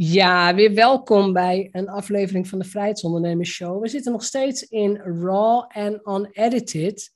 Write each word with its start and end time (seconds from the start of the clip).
Ja, 0.00 0.54
weer 0.54 0.74
welkom 0.74 1.32
bij 1.32 1.68
een 1.72 1.88
aflevering 1.88 2.48
van 2.48 2.58
de 2.58 2.64
Vrijheidsondernemers 2.64 3.50
Show. 3.50 3.82
We 3.82 3.88
zitten 3.88 4.12
nog 4.12 4.24
steeds 4.24 4.62
in 4.62 4.96
raw 4.96 5.64
en 5.68 6.00
unedited. 6.04 7.12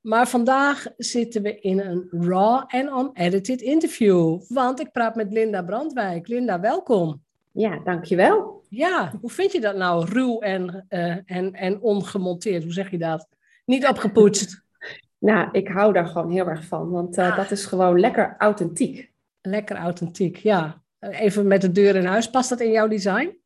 Maar 0.00 0.28
vandaag 0.28 0.86
zitten 0.96 1.42
we 1.42 1.60
in 1.60 1.80
een 1.80 2.08
raw 2.10 2.64
en 2.66 2.86
unedited 2.86 3.60
interview. 3.60 4.40
Want 4.48 4.80
ik 4.80 4.92
praat 4.92 5.14
met 5.14 5.32
Linda 5.32 5.62
Brandwijk. 5.62 6.28
Linda, 6.28 6.60
welkom. 6.60 7.22
Ja, 7.52 7.78
dankjewel. 7.84 8.62
Ja, 8.68 9.12
hoe 9.20 9.30
vind 9.30 9.52
je 9.52 9.60
dat 9.60 9.76
nou, 9.76 10.06
ruw 10.08 10.40
en, 10.40 10.86
uh, 10.88 11.16
en, 11.24 11.52
en 11.52 11.80
ongemonteerd? 11.80 12.62
Hoe 12.62 12.72
zeg 12.72 12.90
je 12.90 12.98
dat? 12.98 13.28
Niet 13.64 13.86
opgepoetst. 13.86 14.62
nou, 15.18 15.48
ik 15.52 15.68
hou 15.68 15.92
daar 15.92 16.06
gewoon 16.06 16.30
heel 16.30 16.48
erg 16.48 16.64
van, 16.64 16.90
want 16.90 17.18
uh, 17.18 17.36
dat 17.36 17.50
is 17.50 17.66
gewoon 17.66 18.00
lekker 18.00 18.34
authentiek. 18.38 19.10
Lekker 19.40 19.76
authentiek, 19.76 20.36
ja. 20.36 20.82
Even 21.00 21.46
met 21.46 21.60
de 21.60 21.72
deur 21.72 21.96
in 21.96 22.04
huis. 22.04 22.30
Past 22.30 22.48
dat 22.48 22.60
in 22.60 22.70
jouw 22.70 22.88
design? 22.88 23.38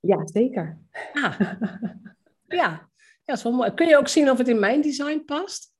Ja, 0.00 0.26
zeker. 0.26 0.78
Ah. 1.12 1.40
ja. 1.40 1.58
ja, 2.48 2.88
dat 3.24 3.36
is 3.36 3.42
wel 3.42 3.52
mooi. 3.52 3.74
Kun 3.74 3.88
je 3.88 3.96
ook 3.96 4.08
zien 4.08 4.30
of 4.30 4.38
het 4.38 4.48
in 4.48 4.58
mijn 4.58 4.80
design 4.80 5.22
past? 5.24 5.74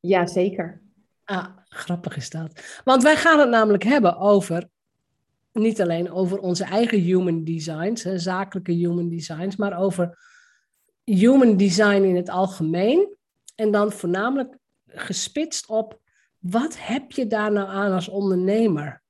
Ja, 0.00 0.26
zeker. 0.26 0.82
Ah, 1.24 1.46
grappig 1.68 2.16
is 2.16 2.30
dat. 2.30 2.80
Want 2.84 3.02
wij 3.02 3.16
gaan 3.16 3.38
het 3.38 3.48
namelijk 3.48 3.82
hebben 3.82 4.16
over, 4.16 4.68
niet 5.52 5.80
alleen 5.80 6.10
over 6.10 6.38
onze 6.38 6.64
eigen 6.64 6.98
human 6.98 7.44
designs, 7.44 8.02
hè, 8.02 8.18
zakelijke 8.18 8.72
human 8.72 9.08
designs, 9.08 9.56
maar 9.56 9.78
over 9.78 10.18
human 11.04 11.56
design 11.56 12.02
in 12.02 12.16
het 12.16 12.28
algemeen. 12.28 13.16
En 13.54 13.70
dan 13.70 13.92
voornamelijk 13.92 14.56
gespitst 14.86 15.66
op, 15.66 16.00
wat 16.38 16.76
heb 16.78 17.12
je 17.12 17.26
daar 17.26 17.52
nou 17.52 17.68
aan 17.68 17.92
als 17.92 18.08
ondernemer? 18.08 19.02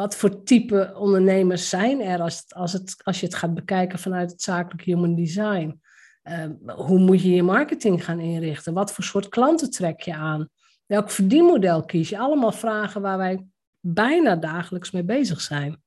Wat 0.00 0.16
voor 0.16 0.42
type 0.42 0.92
ondernemers 0.96 1.68
zijn 1.68 2.00
er 2.00 2.20
als, 2.20 2.38
het, 2.38 2.54
als, 2.54 2.72
het, 2.72 2.96
als 3.02 3.20
je 3.20 3.26
het 3.26 3.34
gaat 3.34 3.54
bekijken 3.54 3.98
vanuit 3.98 4.30
het 4.30 4.42
zakelijk 4.42 4.82
human 4.82 5.14
design? 5.14 5.80
Uh, 6.24 6.46
hoe 6.76 6.98
moet 6.98 7.22
je 7.22 7.30
je 7.30 7.42
marketing 7.42 8.04
gaan 8.04 8.20
inrichten? 8.20 8.74
Wat 8.74 8.92
voor 8.92 9.04
soort 9.04 9.28
klanten 9.28 9.70
trek 9.70 10.00
je 10.00 10.14
aan? 10.14 10.48
Welk 10.86 11.10
verdienmodel 11.10 11.84
kies 11.84 12.08
je? 12.08 12.18
Allemaal 12.18 12.52
vragen 12.52 13.00
waar 13.00 13.18
wij 13.18 13.46
bijna 13.80 14.36
dagelijks 14.36 14.90
mee 14.90 15.04
bezig 15.04 15.40
zijn. 15.40 15.82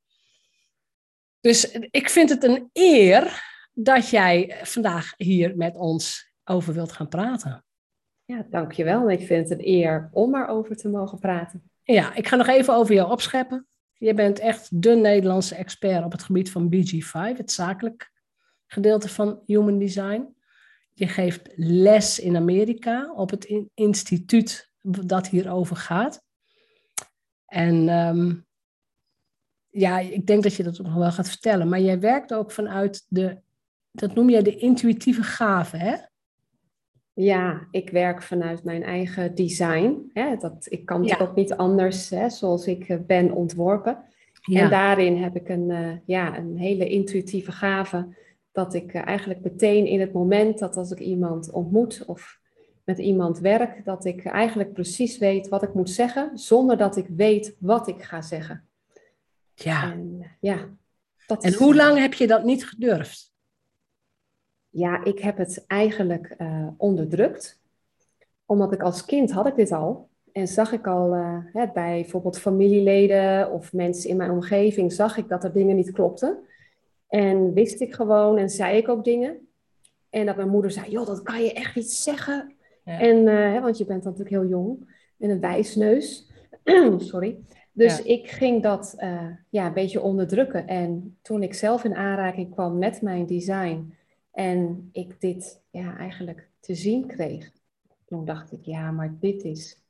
Dus 1.39 1.71
ik 1.71 2.09
vind 2.09 2.29
het 2.29 2.43
een 2.43 2.69
eer 2.73 3.43
dat 3.71 4.09
jij 4.09 4.59
vandaag 4.63 5.13
hier 5.17 5.57
met 5.57 5.75
ons 5.75 6.33
over 6.43 6.73
wilt 6.73 6.91
gaan 6.91 7.09
praten. 7.09 7.65
Ja, 8.25 8.45
dankjewel. 8.49 9.11
Ik 9.11 9.25
vind 9.25 9.49
het 9.49 9.59
een 9.59 9.67
eer 9.67 10.09
om 10.11 10.35
erover 10.35 10.75
te 10.75 10.89
mogen 10.89 11.19
praten. 11.19 11.71
Ja, 11.83 12.15
ik 12.15 12.27
ga 12.27 12.35
nog 12.35 12.47
even 12.47 12.73
over 12.73 12.93
jou 12.93 13.11
opscheppen. 13.11 13.67
Je 13.97 14.13
bent 14.13 14.39
echt 14.39 14.81
de 14.81 14.95
Nederlandse 14.95 15.55
expert 15.55 16.05
op 16.05 16.11
het 16.11 16.23
gebied 16.23 16.51
van 16.51 16.73
BG5, 16.75 17.37
het 17.37 17.51
zakelijk 17.51 18.11
gedeelte 18.67 19.09
van 19.09 19.41
Human 19.45 19.79
Design. 19.79 20.35
Je 20.93 21.07
geeft 21.07 21.49
les 21.55 22.19
in 22.19 22.35
Amerika 22.35 23.13
op 23.13 23.29
het 23.29 23.63
instituut 23.73 24.71
dat 24.81 25.27
hierover 25.27 25.75
gaat. 25.75 26.23
En 27.45 27.89
ehm, 27.89 28.35
ja, 29.69 29.99
ik 29.99 30.27
denk 30.27 30.43
dat 30.43 30.55
je 30.55 30.63
dat 30.63 30.79
ook 30.79 30.85
nog 30.85 30.95
wel 30.95 31.11
gaat 31.11 31.29
vertellen. 31.29 31.69
Maar 31.69 31.81
jij 31.81 31.99
werkt 31.99 32.33
ook 32.33 32.51
vanuit 32.51 33.05
de, 33.07 33.41
dat 33.91 34.15
noem 34.15 34.29
jij 34.29 34.41
de 34.41 34.57
intuïtieve 34.57 35.23
gave, 35.23 35.77
hè? 35.77 35.97
Ja, 37.13 37.67
ik 37.71 37.89
werk 37.89 38.21
vanuit 38.21 38.63
mijn 38.63 38.83
eigen 38.83 39.35
design. 39.35 40.09
Hè? 40.13 40.35
Dat, 40.37 40.65
ik 40.69 40.85
kan 40.85 41.03
ja. 41.03 41.17
ook 41.17 41.35
niet 41.35 41.53
anders 41.53 42.09
hè, 42.09 42.29
zoals 42.29 42.67
ik 42.67 42.89
eh, 42.89 42.97
ben 43.07 43.31
ontworpen. 43.31 44.03
En 44.51 44.69
daarin 44.69 45.23
heb 45.23 45.35
ik 45.35 45.49
een, 45.49 45.69
uh, 45.69 45.91
ja, 46.05 46.37
een 46.37 46.57
hele 46.57 46.89
intuïtieve 46.89 47.51
gave. 47.51 48.15
Dat 48.51 48.73
ik 48.73 48.93
uh, 48.93 49.07
eigenlijk 49.07 49.43
meteen 49.43 49.85
in 49.85 49.99
het 49.99 50.13
moment 50.13 50.59
dat 50.59 50.77
als 50.77 50.91
ik 50.91 50.99
iemand 50.99 51.51
ontmoet 51.51 52.03
of 52.05 52.39
met 52.83 52.97
iemand 52.97 53.39
werk, 53.39 53.85
dat 53.85 54.05
ik 54.05 54.25
eigenlijk 54.25 54.73
precies 54.73 55.17
weet 55.17 55.47
wat 55.47 55.63
ik 55.63 55.73
moet 55.73 55.89
zeggen, 55.89 56.37
zonder 56.37 56.77
dat 56.77 56.97
ik 56.97 57.07
weet 57.07 57.55
wat 57.59 57.87
ik 57.87 58.01
ga 58.01 58.21
zeggen. 58.21 58.67
Ja. 59.53 59.91
En, 59.91 60.25
ja, 60.39 60.69
dat 61.27 61.43
en 61.43 61.53
hoe 61.53 61.75
lang 61.75 61.99
heb 61.99 62.13
je 62.13 62.27
dat 62.27 62.43
niet 62.43 62.65
gedurfd? 62.65 63.32
Ja, 64.73 65.03
ik 65.03 65.19
heb 65.19 65.37
het 65.37 65.63
eigenlijk 65.67 66.35
uh, 66.37 66.67
onderdrukt. 66.77 67.61
Omdat 68.45 68.73
ik 68.73 68.81
als 68.81 69.05
kind 69.05 69.31
had 69.31 69.47
ik 69.47 69.55
dit 69.55 69.71
al. 69.71 70.09
En 70.31 70.47
zag 70.47 70.71
ik 70.71 70.87
al 70.87 71.15
uh, 71.15 71.37
hè, 71.53 71.67
bij 71.73 72.01
bijvoorbeeld 72.01 72.39
familieleden 72.39 73.51
of 73.51 73.73
mensen 73.73 74.09
in 74.09 74.17
mijn 74.17 74.31
omgeving, 74.31 74.93
zag 74.93 75.17
ik 75.17 75.29
dat 75.29 75.43
er 75.43 75.53
dingen 75.53 75.75
niet 75.75 75.91
klopten. 75.91 76.37
En 77.07 77.53
wist 77.53 77.81
ik 77.81 77.93
gewoon 77.93 78.37
en 78.37 78.49
zei 78.49 78.77
ik 78.77 78.89
ook 78.89 79.03
dingen. 79.03 79.47
En 80.09 80.25
dat 80.25 80.35
mijn 80.35 80.49
moeder 80.49 80.71
zei, 80.71 80.91
joh, 80.91 81.05
dat 81.05 81.21
kan 81.21 81.43
je 81.43 81.53
echt 81.53 81.75
niet 81.75 81.91
zeggen. 81.91 82.55
En, 82.83 83.27
uh, 83.27 83.61
want 83.61 83.77
je 83.77 83.85
bent 83.85 84.03
natuurlijk 84.03 84.29
heel 84.29 84.45
jong 84.45 84.95
en 85.19 85.29
een 85.29 85.39
wijsneus. 85.39 86.31
Sorry. 86.97 87.39
Dus 87.71 87.97
ja. 87.97 88.03
ik 88.03 88.27
ging 88.27 88.63
dat 88.63 88.95
uh, 88.97 89.27
ja, 89.49 89.65
een 89.65 89.73
beetje 89.73 90.01
onderdrukken. 90.01 90.67
En 90.67 91.17
toen 91.21 91.43
ik 91.43 91.53
zelf 91.53 91.83
in 91.83 91.95
aanraking 91.95 92.51
kwam 92.51 92.77
met 92.77 93.01
mijn 93.01 93.25
design 93.25 93.93
en 94.33 94.89
ik 94.91 95.21
dit 95.21 95.61
ja, 95.69 95.97
eigenlijk 95.97 96.49
te 96.59 96.75
zien 96.75 97.07
kreeg, 97.07 97.51
toen 98.05 98.25
dacht 98.25 98.51
ik, 98.51 98.65
ja, 98.65 98.91
maar 98.91 99.15
dit 99.19 99.43
is 99.43 99.81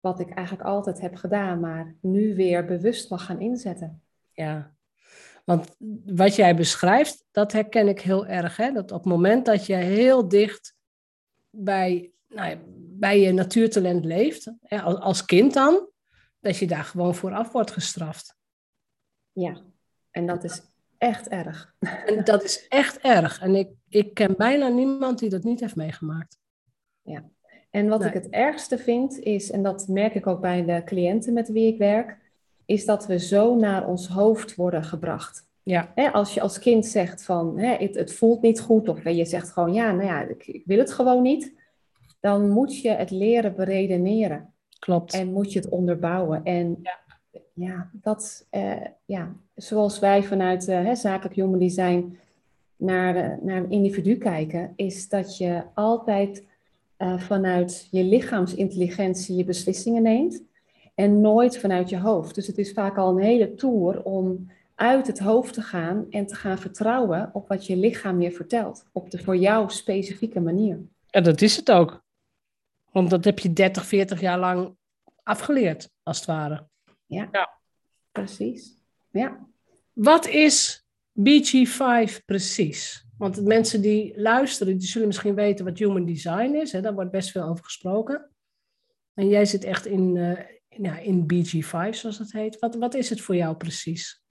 wat 0.00 0.20
ik 0.20 0.30
eigenlijk 0.30 0.68
altijd 0.68 1.00
heb 1.00 1.14
gedaan, 1.14 1.60
maar 1.60 1.94
nu 2.00 2.34
weer 2.34 2.64
bewust 2.64 3.10
mag 3.10 3.24
gaan 3.24 3.40
inzetten. 3.40 4.02
Ja, 4.32 4.74
want 5.44 5.76
wat 6.04 6.34
jij 6.34 6.56
beschrijft, 6.56 7.26
dat 7.30 7.52
herken 7.52 7.88
ik 7.88 8.00
heel 8.00 8.26
erg. 8.26 8.56
Hè? 8.56 8.72
Dat 8.72 8.92
op 8.92 8.98
het 8.98 9.12
moment 9.12 9.46
dat 9.46 9.66
je 9.66 9.74
heel 9.74 10.28
dicht 10.28 10.76
bij, 11.50 12.12
nou, 12.28 12.58
bij 12.98 13.20
je 13.20 13.32
natuurtalent 13.32 14.04
leeft, 14.04 14.52
hè, 14.60 14.82
als 14.82 15.24
kind 15.24 15.54
dan, 15.54 15.88
dat 16.40 16.56
je 16.56 16.66
daar 16.66 16.84
gewoon 16.84 17.14
vooraf 17.14 17.52
wordt 17.52 17.70
gestraft. 17.70 18.36
Ja, 19.32 19.62
en 20.10 20.26
dat 20.26 20.44
is 20.44 20.62
echt 21.00 21.28
erg. 21.28 21.74
En 22.06 22.24
dat 22.30 22.42
is 22.42 22.66
echt 22.68 22.98
erg. 22.98 23.40
En 23.40 23.54
ik, 23.54 23.68
ik 23.88 24.14
ken 24.14 24.34
bijna 24.36 24.68
niemand 24.68 25.18
die 25.18 25.30
dat 25.30 25.42
niet 25.42 25.60
heeft 25.60 25.76
meegemaakt. 25.76 26.38
Ja, 27.02 27.30
en 27.70 27.88
wat 27.88 28.04
ik 28.04 28.12
het 28.12 28.28
ergste 28.28 28.78
vind 28.78 29.18
is, 29.18 29.50
en 29.50 29.62
dat 29.62 29.88
merk 29.88 30.14
ik 30.14 30.26
ook 30.26 30.40
bij 30.40 30.64
de 30.64 30.82
cliënten 30.84 31.32
met 31.32 31.48
wie 31.48 31.72
ik 31.72 31.78
werk, 31.78 32.18
is 32.64 32.84
dat 32.84 33.06
we 33.06 33.18
zo 33.18 33.56
naar 33.56 33.86
ons 33.86 34.08
hoofd 34.08 34.54
worden 34.54 34.84
gebracht. 34.84 35.48
Ja. 35.62 35.92
als 36.12 36.34
je 36.34 36.40
als 36.40 36.58
kind 36.58 36.86
zegt 36.86 37.24
van 37.24 37.58
het, 37.58 37.94
het, 37.94 38.12
voelt 38.12 38.42
niet 38.42 38.60
goed, 38.60 38.88
of 38.88 39.04
je 39.04 39.24
zegt 39.24 39.50
gewoon 39.50 39.72
ja, 39.72 39.92
nou 39.92 40.06
ja, 40.06 40.22
ik, 40.22 40.46
ik, 40.46 40.62
wil 40.66 40.78
het 40.78 40.92
gewoon 40.92 41.22
niet, 41.22 41.54
dan 42.20 42.48
moet 42.50 42.80
je 42.80 42.90
het 42.90 43.10
leren 43.10 43.54
beredeneren. 43.54 44.54
Klopt. 44.78 45.14
En 45.14 45.32
moet 45.32 45.52
je 45.52 45.58
het 45.58 45.68
onderbouwen. 45.68 46.44
En 46.44 46.78
ja, 46.82 46.98
ja 47.54 47.90
dat, 47.92 48.46
eh, 48.50 48.86
ja, 49.04 49.36
zoals 49.62 49.98
wij 49.98 50.22
vanuit 50.22 50.68
uh, 50.68 50.94
zakelijk 50.94 51.34
human 51.34 51.58
design 51.58 52.18
naar, 52.76 53.38
naar 53.42 53.56
een 53.56 53.70
individu 53.70 54.16
kijken, 54.16 54.72
is 54.76 55.08
dat 55.08 55.36
je 55.36 55.62
altijd 55.74 56.44
uh, 56.98 57.18
vanuit 57.18 57.88
je 57.90 58.04
lichaamsintelligentie 58.04 59.36
je 59.36 59.44
beslissingen 59.44 60.02
neemt 60.02 60.42
en 60.94 61.20
nooit 61.20 61.58
vanuit 61.58 61.88
je 61.88 61.98
hoofd. 61.98 62.34
Dus 62.34 62.46
het 62.46 62.58
is 62.58 62.72
vaak 62.72 62.98
al 62.98 63.10
een 63.10 63.22
hele 63.22 63.54
tour 63.54 64.02
om 64.02 64.50
uit 64.74 65.06
het 65.06 65.18
hoofd 65.18 65.54
te 65.54 65.62
gaan 65.62 66.06
en 66.10 66.26
te 66.26 66.34
gaan 66.34 66.58
vertrouwen 66.58 67.30
op 67.32 67.48
wat 67.48 67.66
je 67.66 67.76
lichaam 67.76 68.20
je 68.20 68.32
vertelt, 68.32 68.84
op 68.92 69.10
de 69.10 69.18
voor 69.18 69.36
jou 69.36 69.70
specifieke 69.70 70.40
manier. 70.40 70.78
En 71.10 71.22
dat 71.22 71.40
is 71.40 71.56
het 71.56 71.70
ook. 71.70 72.02
Want 72.92 73.10
dat 73.10 73.24
heb 73.24 73.38
je 73.38 73.52
30, 73.52 73.86
40 73.86 74.20
jaar 74.20 74.38
lang 74.38 74.76
afgeleerd, 75.22 75.90
als 76.02 76.16
het 76.16 76.26
ware. 76.26 76.66
Ja, 77.06 77.28
ja. 77.32 77.50
precies. 78.12 78.78
Ja. 79.10 79.48
Wat 79.92 80.26
is 80.26 80.86
BG5 81.20 82.24
precies? 82.24 83.08
Want 83.18 83.44
mensen 83.44 83.80
die 83.80 84.20
luisteren, 84.20 84.78
die 84.78 84.88
zullen 84.88 85.06
misschien 85.06 85.34
weten 85.34 85.64
wat 85.64 85.78
human 85.78 86.04
design 86.04 86.54
is. 86.54 86.72
Hè? 86.72 86.80
Daar 86.80 86.94
wordt 86.94 87.10
best 87.10 87.30
veel 87.30 87.42
over 87.42 87.64
gesproken. 87.64 88.30
En 89.14 89.28
jij 89.28 89.44
zit 89.44 89.64
echt 89.64 89.86
in, 89.86 90.16
in, 90.68 90.82
ja, 90.82 90.98
in 90.98 91.26
BG5, 91.32 91.88
zoals 91.90 92.18
dat 92.18 92.32
heet. 92.32 92.58
Wat, 92.58 92.74
wat 92.74 92.94
is 92.94 93.10
het 93.10 93.20
voor 93.20 93.36
jou 93.36 93.56
precies? 93.56 94.22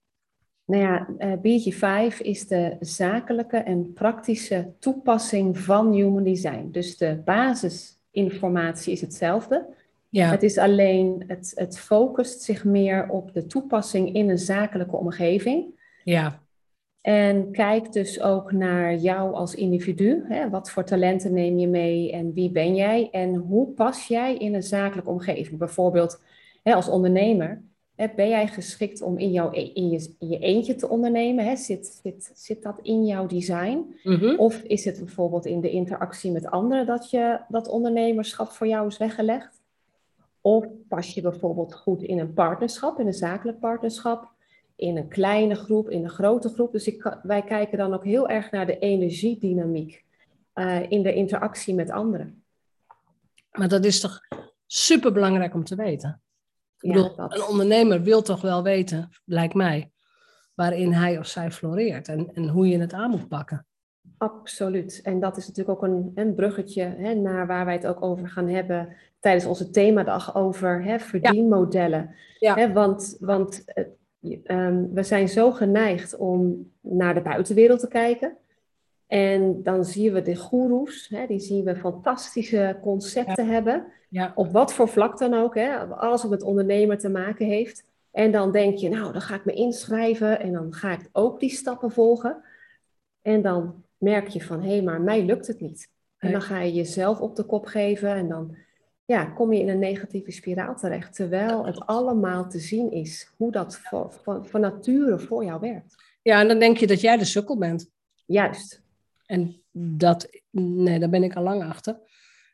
Nou 0.70 0.82
ja, 0.82 1.10
eh, 1.18 1.34
BG5 1.38 2.18
is 2.18 2.48
de 2.48 2.76
zakelijke 2.80 3.58
en 3.58 3.94
praktische 3.94 4.74
toepassing 4.80 5.60
van 5.60 5.94
human 5.94 6.24
design. 6.24 6.70
Dus 6.72 6.98
de 6.98 7.22
basisinformatie 7.26 8.92
is 8.92 9.02
hetzelfde. 9.02 9.76
Ja. 10.10 10.30
Het 10.30 10.44
is 10.44 10.58
alleen, 10.58 11.24
het, 11.28 11.52
het 11.56 11.80
focust 11.80 12.42
zich 12.42 12.66
meer 12.66 13.10
op 13.10 13.34
de 13.34 13.46
toepassing 13.46 14.14
in 14.14 14.30
een 14.30 14.38
zakelijke 14.38 14.96
omgeving. 14.96 15.66
Ja. 16.04 16.42
En 17.02 17.52
kijk 17.52 17.92
dus 17.92 18.22
ook 18.22 18.52
naar 18.52 18.96
jou 18.96 19.34
als 19.34 19.56
individu. 19.56 20.26
Hè? 20.28 20.50
Wat 20.50 20.72
voor 20.72 20.84
talenten 20.84 21.34
neem 21.34 21.58
je 21.58 21.68
mee 21.68 22.12
en 22.12 22.34
wie 22.34 22.52
ben 22.52 22.76
jij? 22.76 23.10
En 23.12 23.36
hoe 23.36 23.68
pas 23.68 24.08
jij 24.08 24.36
in 24.36 24.54
een 24.54 24.64
zakelijke 24.64 25.10
omgeving? 25.10 25.60
Bijvoorbeeld 25.60 26.22
hè, 26.64 26.74
als 26.74 26.90
ondernemer 26.90 27.62
ben 28.16 28.30
jij 28.30 28.48
geschikt 28.48 29.02
om 29.02 29.18
in, 29.18 29.32
jouw, 29.32 29.52
e-, 29.52 29.72
in, 29.74 29.90
je, 29.90 30.16
in 30.20 30.28
je 30.28 30.40
eentje 30.40 30.76
te 30.76 30.90
ondernemen? 30.90 31.46
Hè? 31.46 31.56
Zit, 31.56 32.00
zit, 32.04 32.32
zit 32.34 32.64
dat 32.64 32.80
in 32.82 33.06
jouw 33.06 33.26
design? 33.26 33.96
Mhm. 34.04 34.36
Of 34.36 34.62
is 34.62 34.86
het 34.86 35.00
bijvoorbeeld 35.00 35.46
in 35.46 35.62
de 35.62 35.70
interactie 35.70 36.32
met 36.32 36.46
anderen 36.46 36.86
dat 36.86 37.10
je 37.10 37.40
dat 37.48 37.68
ondernemerschap 37.68 38.50
voor 38.50 38.68
jou 38.68 38.88
is 38.88 38.98
weggelegd? 38.98 39.59
Of 40.42 40.66
pas 40.88 41.14
je 41.14 41.22
bijvoorbeeld 41.22 41.74
goed 41.76 42.02
in 42.04 42.20
een 42.20 42.34
partnerschap, 42.34 43.00
in 43.00 43.08
een 43.08 43.14
zakelijk 43.14 43.60
partnerschap, 43.60 44.32
in 44.76 44.98
een 44.98 45.08
kleine 45.08 45.56
groep, 45.56 45.90
in 45.90 46.04
een 46.04 46.10
grote 46.10 46.50
groep? 46.50 46.72
Dus 46.72 46.88
ik, 46.88 47.18
wij 47.24 47.42
kijken 47.44 47.78
dan 47.78 47.94
ook 47.94 48.04
heel 48.04 48.30
erg 48.30 48.52
naar 48.52 48.66
de 48.66 48.80
energiedynamiek 48.80 50.04
uh, 50.56 50.92
in 50.92 51.04
de 51.04 51.14
interactie 51.14 51.74
met 51.74 51.90
anderen. 51.92 52.44
Maar 53.52 53.68
dat 53.70 53.86
is 53.86 54.00
toch 54.00 54.20
super 54.66 55.12
belangrijk 55.12 55.54
om 55.54 55.64
te 55.64 55.76
weten? 55.76 56.22
Ik 56.80 56.94
Ja, 56.94 56.94
bedoel, 57.02 57.16
dat- 57.16 57.34
een 57.36 57.44
ondernemer 57.48 58.02
wil 58.02 58.22
toch 58.22 58.42
wel 58.42 58.64
weten, 58.64 59.10
lijkt 59.26 59.54
mij, 59.54 59.92
waarin 60.54 60.94
hij 60.94 61.18
of 61.18 61.26
zij 61.26 61.52
floreert 61.52 62.08
en, 62.08 62.32
en 62.34 62.48
hoe 62.48 62.68
je 62.68 62.80
het 62.80 62.94
aan 62.94 63.10
moet 63.10 63.28
pakken. 63.28 63.66
Absoluut. 64.18 65.02
En 65.04 65.20
dat 65.20 65.38
is 65.38 65.48
natuurlijk 65.48 65.78
ook 65.78 65.90
een, 65.90 66.12
een 66.16 66.36
bruggetje 66.36 66.84
hè, 66.84 67.14
naar 67.14 67.48
waar 67.48 67.66
wij 67.66 67.74
het 67.74 67.88
ook 67.88 68.02
over 68.02 68.30
gaan 68.30 68.48
hebben 68.48 68.96
tijdens 69.20 69.46
onze 69.46 69.70
themadag 69.70 70.36
over 70.36 70.84
hè, 70.84 71.00
verdienmodellen. 71.00 72.16
Ja. 72.40 72.56
Hè, 72.56 72.74
want 72.74 73.18
want 73.20 73.64
eh, 73.66 73.86
ehm, 74.44 74.86
we 74.94 75.04
zijn 75.04 75.30
zo 75.30 75.52
geneigd 75.52 76.18
om 76.18 76.72
naar 76.82 77.14
de 77.14 77.22
buitenwereld 77.22 77.80
te 77.80 77.88
kijken. 77.88 78.38
En 79.08 79.64
dan 79.64 79.86
zien 79.86 80.14
we 80.14 80.22
de 80.22 80.36
goeroes, 80.36 81.08
hè, 81.10 81.28
die 81.28 81.40
zien 81.40 81.64
we 81.64 81.76
fantastische 81.76 82.78
concepten 82.82 83.48
hebben. 83.48 83.86
Ja, 84.10 84.32
Op 84.36 84.52
wat 84.52 84.74
voor 84.74 84.88
vlak 84.88 85.18
dan 85.18 85.34
ook, 85.34 85.56
hè, 85.56 85.78
alles 85.78 86.22
wat 86.22 86.32
met 86.32 86.44
ondernemer 86.44 86.98
te 86.98 87.10
maken 87.10 87.46
heeft. 87.46 87.84
En 88.12 88.32
dan 88.32 88.52
denk 88.52 88.78
je, 88.78 88.90
nou, 88.90 89.12
dan 89.12 89.22
ga 89.22 89.36
ik 89.36 89.46
me 89.46 89.54
inschrijven 89.54 90.40
en 90.40 90.54
dan 90.54 90.74
ga 90.74 90.92
ik 90.92 91.10
ook 91.12 91.40
die 91.40 91.50
stappen 91.50 91.92
volgen. 91.92 92.44
En 93.22 93.42
dan 93.42 93.84
merk 93.98 94.28
je 94.28 94.42
van, 94.42 94.62
hé, 94.62 94.82
maar 94.82 95.02
mij 95.02 95.26
lukt 95.26 95.48
het 95.48 95.60
niet. 95.60 95.90
En 96.18 96.32
dan 96.32 96.42
ga 96.42 96.60
je 96.60 96.74
jezelf 96.74 97.20
op 97.20 97.36
de 97.36 97.44
kop 97.44 97.66
geven 97.66 98.10
en 98.10 98.28
dan 98.28 98.56
ja, 99.10 99.26
kom 99.26 99.54
je 99.54 99.60
in 99.60 99.70
een 99.70 99.80
negatieve 99.80 100.32
spiraal 100.32 100.76
terecht. 100.76 101.16
Terwijl 101.16 101.66
het 101.66 101.86
allemaal 101.86 102.50
te 102.50 102.60
zien 102.60 102.92
is 102.92 103.34
hoe 103.38 103.52
dat 103.52 103.78
van, 103.78 104.12
van, 104.12 104.48
van 104.48 104.62
nature 104.62 105.20
voor 105.20 105.44
jou 105.46 105.60
werkt. 105.60 105.96
ja, 106.22 106.40
en 106.40 106.48
dan 106.48 106.60
denk 106.60 106.78
je 106.78 106.88
dat 106.88 107.02
jij 107.02 107.18
de 107.18 107.26
sukkel 107.26 107.58
bent. 107.58 107.90
Juist. 108.26 108.84
En 109.26 109.62
dat, 109.72 110.30
nee, 110.52 111.00
daar 111.00 111.10
ben 111.10 111.24
ik 111.24 111.36
al 111.36 111.44
lang 111.44 111.64
achter. 111.64 112.00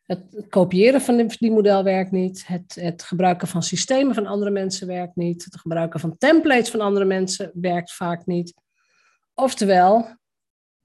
Het, 0.05 0.45
kopiëren 0.49 1.01
van 1.01 1.17
dit 1.17 1.29
verdienmodel 1.29 1.83
werkt 1.83 2.11
niet. 2.11 2.47
Het, 2.47 2.75
het 2.75 3.03
gebruiken 3.03 3.47
van 3.47 3.63
systemen 3.63 4.15
van 4.15 4.25
andere 4.25 4.51
mensen 4.51 4.87
werkt 4.87 5.15
niet. 5.15 5.45
Het 5.45 5.59
gebruiken 5.59 5.99
van 5.99 6.17
templates 6.17 6.69
van 6.69 6.81
andere 6.81 7.05
mensen 7.05 7.51
werkt 7.53 7.93
vaak 7.93 8.25
niet. 8.25 8.53
Oftewel, 9.33 10.07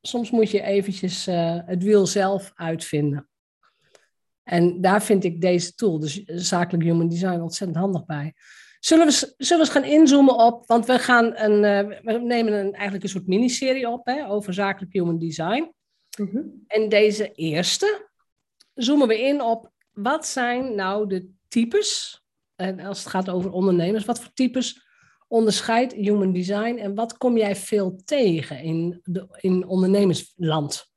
soms 0.00 0.30
moet 0.30 0.50
je 0.50 0.62
eventjes 0.62 1.26
eh, 1.26 1.58
het 1.64 1.82
wiel 1.82 2.06
zelf 2.06 2.52
uitvinden. 2.54 3.29
En 4.50 4.80
daar 4.80 5.02
vind 5.02 5.24
ik 5.24 5.40
deze 5.40 5.74
tool, 5.74 5.98
dus 5.98 6.22
zakelijk 6.24 6.84
human 6.84 7.08
design, 7.08 7.40
ontzettend 7.40 7.78
handig 7.80 8.04
bij. 8.04 8.34
Zullen 8.80 9.06
we, 9.06 9.12
eens- 9.12 9.34
zullen 9.36 9.66
we 9.66 9.72
eens 9.72 9.84
gaan 9.84 9.98
inzoomen 9.98 10.34
op, 10.34 10.66
want 10.66 10.86
we, 10.86 10.98
gaan 10.98 11.36
een, 11.36 11.64
eh, 11.64 11.98
we 12.02 12.12
nemen 12.12 12.52
een, 12.52 12.72
eigenlijk 12.72 13.02
een 13.02 13.10
soort 13.10 13.26
miniserie 13.26 13.88
op 13.88 14.06
hè, 14.06 14.28
over 14.28 14.54
zakelijk 14.54 14.92
human 14.92 15.18
design. 15.18 15.72
Mhm. 16.18 16.42
En 16.66 16.88
deze 16.88 17.32
eerste 17.32 18.08
zoomen 18.74 19.08
we 19.08 19.20
in 19.20 19.42
op 19.42 19.70
wat 19.90 20.26
zijn 20.26 20.74
nou 20.74 21.08
de 21.08 21.28
types, 21.48 22.22
en 22.56 22.80
als 22.80 22.98
het 22.98 23.08
gaat 23.08 23.28
over 23.30 23.52
ondernemers, 23.52 24.04
wat 24.04 24.20
voor 24.20 24.32
types 24.32 24.86
onderscheidt 25.28 25.92
human 25.92 26.32
design 26.32 26.76
en 26.76 26.94
wat 26.94 27.16
kom 27.16 27.36
jij 27.36 27.56
veel 27.56 28.00
tegen 28.04 28.62
in, 28.62 29.00
de, 29.04 29.26
in 29.40 29.66
ondernemersland? 29.66 30.89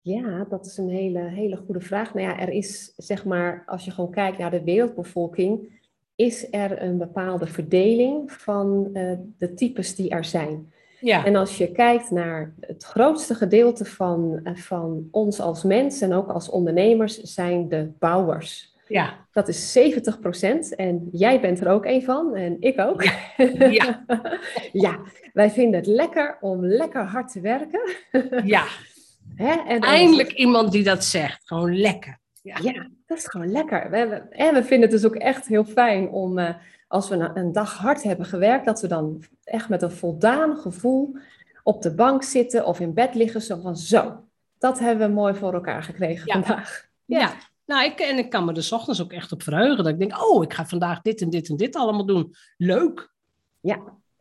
Ja, 0.00 0.46
dat 0.48 0.66
is 0.66 0.76
een 0.76 0.88
hele, 0.88 1.20
hele 1.20 1.56
goede 1.56 1.80
vraag. 1.80 2.14
Nou 2.14 2.26
ja, 2.26 2.38
er 2.38 2.48
is, 2.48 2.92
zeg 2.96 3.24
maar, 3.24 3.62
als 3.66 3.84
je 3.84 3.90
gewoon 3.90 4.10
kijkt 4.10 4.38
naar 4.38 4.50
de 4.50 4.64
wereldbevolking, 4.64 5.78
is 6.14 6.46
er 6.50 6.82
een 6.82 6.98
bepaalde 6.98 7.46
verdeling 7.46 8.32
van 8.32 8.90
eh, 8.92 9.12
de 9.38 9.54
types 9.54 9.94
die 9.94 10.10
er 10.10 10.24
zijn. 10.24 10.72
Ja, 11.00 11.24
En 11.24 11.36
als 11.36 11.58
je 11.58 11.72
kijkt 11.72 12.10
naar 12.10 12.54
het 12.60 12.84
grootste 12.84 13.34
gedeelte 13.34 13.84
van, 13.84 14.40
eh, 14.44 14.54
van 14.54 15.08
ons 15.10 15.40
als 15.40 15.62
mens 15.62 16.00
en 16.00 16.12
ook 16.12 16.28
als 16.28 16.48
ondernemers, 16.48 17.20
zijn 17.20 17.68
de 17.68 17.90
bouwers. 17.98 18.76
ja, 18.88 19.26
Dat 19.32 19.48
is 19.48 19.72
70% 19.72 20.74
en 20.74 21.08
jij 21.12 21.40
bent 21.40 21.60
er 21.60 21.68
ook 21.68 21.84
een 21.84 22.02
van 22.02 22.34
en 22.34 22.56
ik 22.60 22.78
ook. 22.78 23.02
Ja. 23.70 24.04
ja, 24.72 25.00
wij 25.32 25.50
vinden 25.50 25.80
het 25.80 25.88
lekker 25.88 26.38
om 26.40 26.66
lekker 26.66 27.02
hard 27.02 27.32
te 27.32 27.40
werken. 27.40 27.80
ja. 28.44 28.64
Hè? 29.38 29.52
En 29.52 29.80
Eindelijk 29.80 30.32
iemand 30.32 30.72
die 30.72 30.84
dat 30.84 31.04
zegt. 31.04 31.40
Gewoon 31.44 31.78
lekker. 31.78 32.18
Ja, 32.42 32.88
dat 33.06 33.18
is 33.18 33.26
gewoon 33.26 33.50
lekker. 33.50 33.90
We, 33.90 33.98
en 34.30 34.54
we 34.54 34.62
vinden 34.64 34.90
het 34.90 35.00
dus 35.00 35.04
ook 35.10 35.16
echt 35.16 35.46
heel 35.46 35.64
fijn 35.64 36.08
om, 36.08 36.38
eh, 36.38 36.54
als 36.88 37.08
we 37.08 37.30
een 37.34 37.52
dag 37.52 37.76
hard 37.76 38.02
hebben 38.02 38.26
gewerkt, 38.26 38.64
dat 38.64 38.80
we 38.80 38.86
dan 38.88 39.24
echt 39.44 39.68
met 39.68 39.82
een 39.82 39.90
voldaan 39.90 40.56
gevoel 40.56 41.16
op 41.62 41.82
de 41.82 41.94
bank 41.94 42.22
zitten 42.22 42.66
of 42.66 42.80
in 42.80 42.94
bed 42.94 43.14
liggen. 43.14 43.42
Zo 43.42 43.60
van 43.60 43.76
zo, 43.76 44.24
dat 44.58 44.78
hebben 44.78 45.08
we 45.08 45.14
mooi 45.14 45.34
voor 45.34 45.54
elkaar 45.54 45.82
gekregen 45.82 46.26
Ja. 46.26 46.32
vandaag. 46.32 46.86
Ja, 47.04 47.32
nou, 47.66 47.84
ik, 47.84 47.98
en 47.98 48.18
ik 48.18 48.30
kan 48.30 48.44
me 48.44 48.60
's 48.60 48.72
ochtends 48.72 49.02
ook 49.02 49.12
echt 49.12 49.32
op 49.32 49.42
verheugen. 49.42 49.84
Dat 49.84 49.92
ik 49.92 49.98
denk, 49.98 50.22
oh, 50.22 50.42
ik 50.42 50.52
ga 50.52 50.66
vandaag 50.66 51.00
dit 51.00 51.20
en 51.20 51.30
dit 51.30 51.48
en 51.48 51.56
dit 51.56 51.76
allemaal 51.76 52.06
doen. 52.06 52.34
Leuk. 52.56 53.12
Ja. 53.60 53.78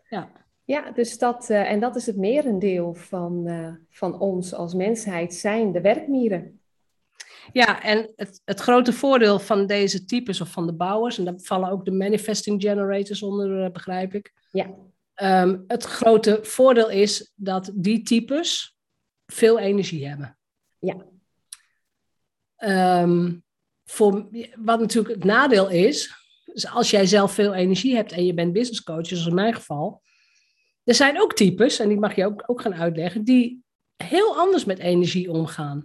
Ja. 0.10 0.30
Ja, 0.68 0.92
dus 0.92 1.18
dat, 1.18 1.50
eh, 1.50 1.72
en 1.72 1.80
dat 1.80 1.96
is 1.96 2.06
het 2.06 2.18
merendeel 2.18 2.94
van, 2.94 3.48
eh, 3.48 3.74
van 3.90 4.20
ons 4.20 4.54
als 4.54 4.74
mensheid, 4.74 5.34
zijn 5.34 5.72
de 5.72 5.82
werkmieren. 5.82 6.62
Ja, 7.52 7.84
en 7.84 8.14
het, 8.16 8.42
het 8.46 8.60
grote 8.60 8.94
voordeel 8.94 9.40
van 9.40 9.68
deze 9.68 10.06
types 10.06 10.42
of 10.42 10.50
van 10.50 10.66
de 10.66 10.74
bouwers, 10.74 11.18
en 11.18 11.26
daar 11.26 11.40
vallen 11.40 11.70
ook 11.70 11.86
de 11.86 11.92
manifesting 11.92 12.62
generators 12.62 13.24
onder, 13.24 13.64
eh, 13.64 13.72
begrijp 13.72 14.14
ik. 14.14 14.34
Ja. 14.52 14.70
Ehm, 15.14 15.60
het 15.68 15.84
grote 15.84 16.40
voordeel 16.42 16.90
is 16.90 17.32
dat 17.36 17.72
die 17.74 18.02
types 18.02 18.78
veel 19.26 19.60
energie 19.60 20.08
hebben. 20.08 20.38
Ja. 20.80 21.06
Ehm, 22.56 23.34
voor, 23.86 24.30
wat 24.56 24.80
natuurlijk 24.80 25.14
het 25.14 25.24
nadeel 25.24 25.70
is, 25.70 26.16
is 26.46 26.70
als 26.70 26.90
jij 26.90 27.06
zelf 27.06 27.32
veel 27.32 27.54
energie 27.54 27.96
hebt 27.96 28.12
en 28.12 28.26
je 28.26 28.34
bent 28.34 28.54
business 28.54 28.84
coach, 28.84 29.08
zoals 29.08 29.28
in 29.28 29.34
mijn 29.34 29.54
geval. 29.54 30.06
Er 30.88 30.94
zijn 30.94 31.22
ook 31.22 31.34
types, 31.34 31.80
en 31.80 31.90
die 31.90 32.00
mag 32.00 32.16
je 32.16 32.26
ook, 32.26 32.44
ook 32.46 32.62
gaan 32.62 32.74
uitleggen, 32.76 33.24
die 33.24 33.64
heel 34.04 34.38
anders 34.38 34.66
met 34.66 34.80
energie 34.80 35.32
omgaan. 35.32 35.84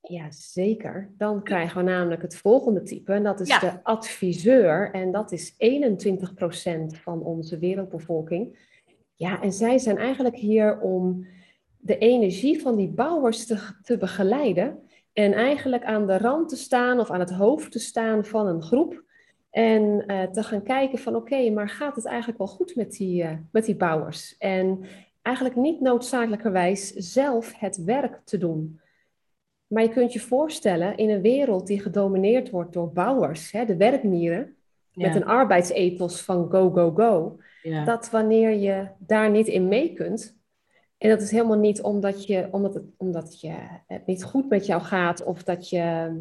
Ja, 0.00 0.30
zeker. 0.30 1.10
Dan 1.16 1.42
krijgen 1.42 1.76
we 1.76 1.90
namelijk 1.90 2.22
het 2.22 2.36
volgende 2.36 2.82
type 2.82 3.12
en 3.12 3.22
dat 3.22 3.40
is 3.40 3.48
Ja. 3.48 3.58
de 3.58 3.80
adviseur. 3.82 4.90
En 4.92 5.12
dat 5.12 5.32
is 5.32 5.54
21% 5.56 6.98
van 6.98 7.22
onze 7.22 7.58
wereldbevolking. 7.58 8.58
Ja, 9.14 9.42
en 9.42 9.52
zij 9.52 9.78
zijn 9.78 9.96
eigenlijk 9.98 10.36
hier 10.36 10.80
om 10.80 11.26
de 11.78 11.98
energie 11.98 12.60
van 12.60 12.76
die 12.76 12.88
bouwers 12.88 13.46
te, 13.46 13.58
te 13.82 13.96
begeleiden. 13.98 14.78
En 15.12 15.32
eigenlijk 15.32 15.84
aan 15.84 16.06
de 16.06 16.18
rand 16.18 16.48
te 16.48 16.56
staan 16.56 17.00
of 17.00 17.10
aan 17.10 17.20
het 17.20 17.32
hoofd 17.32 17.72
te 17.72 17.78
staan 17.78 18.24
van 18.24 18.46
een 18.46 18.62
groep. 18.62 19.04
En 19.50 20.06
eh, 20.06 20.22
te 20.22 20.42
gaan 20.42 20.62
kijken 20.62 20.98
van 20.98 21.14
oké, 21.14 21.50
maar 21.50 21.68
gaat 21.68 21.96
het 21.96 22.04
eigenlijk 22.04 22.38
wel 22.38 22.46
goed 22.46 22.74
met 22.74 22.90
die, 22.90 23.22
eh, 23.22 23.36
met 23.52 23.64
die 23.64 23.76
bouwers? 23.76 24.36
En 24.38 24.84
eigenlijk 25.22 25.56
niet 25.56 25.80
noodzakelijkerwijs 25.80 26.92
zelf 26.92 27.58
het 27.58 27.84
werk 27.84 28.20
te 28.24 28.38
doen. 28.38 28.80
Maar 29.66 29.82
je 29.82 29.88
kunt 29.88 30.12
je 30.12 30.20
voorstellen 30.20 30.96
in 30.96 31.10
een 31.10 31.20
wereld 31.20 31.66
die 31.66 31.80
gedomineerd 31.80 32.50
wordt 32.50 32.72
door 32.72 32.92
bouwers, 32.92 33.52
hè, 33.52 33.64
de 33.64 33.76
werkmieren, 33.76 34.54
met 34.92 35.14
een 35.14 35.24
arbeidsethos 35.24 36.22
van 36.22 36.50
go, 36.50 36.70
go, 36.70 36.90
go, 36.90 37.38
ja. 37.62 37.84
dat 37.84 38.10
wanneer 38.10 38.50
je 38.50 38.88
daar 38.98 39.30
niet 39.30 39.46
in 39.46 39.68
mee 39.68 39.92
kunt, 39.92 40.39
en 41.00 41.08
dat 41.08 41.20
is 41.20 41.30
helemaal 41.30 41.58
niet 41.58 41.82
omdat, 41.82 42.26
je, 42.26 42.48
omdat, 42.50 42.74
het, 42.74 42.84
omdat 42.96 43.40
je, 43.40 43.54
het 43.86 44.06
niet 44.06 44.24
goed 44.24 44.48
met 44.48 44.66
jou 44.66 44.82
gaat 44.82 45.24
of 45.24 45.42
dat 45.42 45.68
je, 45.68 45.78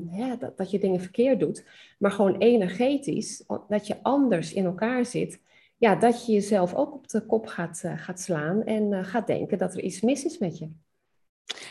hè, 0.10 0.38
dat, 0.38 0.58
dat 0.58 0.72
je 0.72 0.80
dingen 0.80 1.00
verkeerd 1.00 1.40
doet, 1.40 1.66
maar 1.98 2.12
gewoon 2.12 2.38
energetisch, 2.38 3.44
dat 3.68 3.88
je 3.88 3.96
anders 4.02 4.54
in 4.54 4.66
elkaar 4.66 5.06
zit, 5.06 5.42
ja, 5.78 5.96
dat 5.96 6.26
je 6.26 6.32
jezelf 6.32 6.74
ook 6.74 6.94
op 6.94 7.08
de 7.08 7.26
kop 7.26 7.48
gaat, 7.48 7.82
eh, 7.84 7.94
gaat 7.98 8.20
slaan 8.20 8.64
en 8.64 8.94
eh, 8.94 9.04
gaat 9.04 9.28
denken 9.28 9.58
dat 9.58 9.74
er 9.74 9.84
iets 9.84 10.02
mis 10.02 10.26
is 10.26 10.38
met 10.38 10.58
je. 10.58 10.70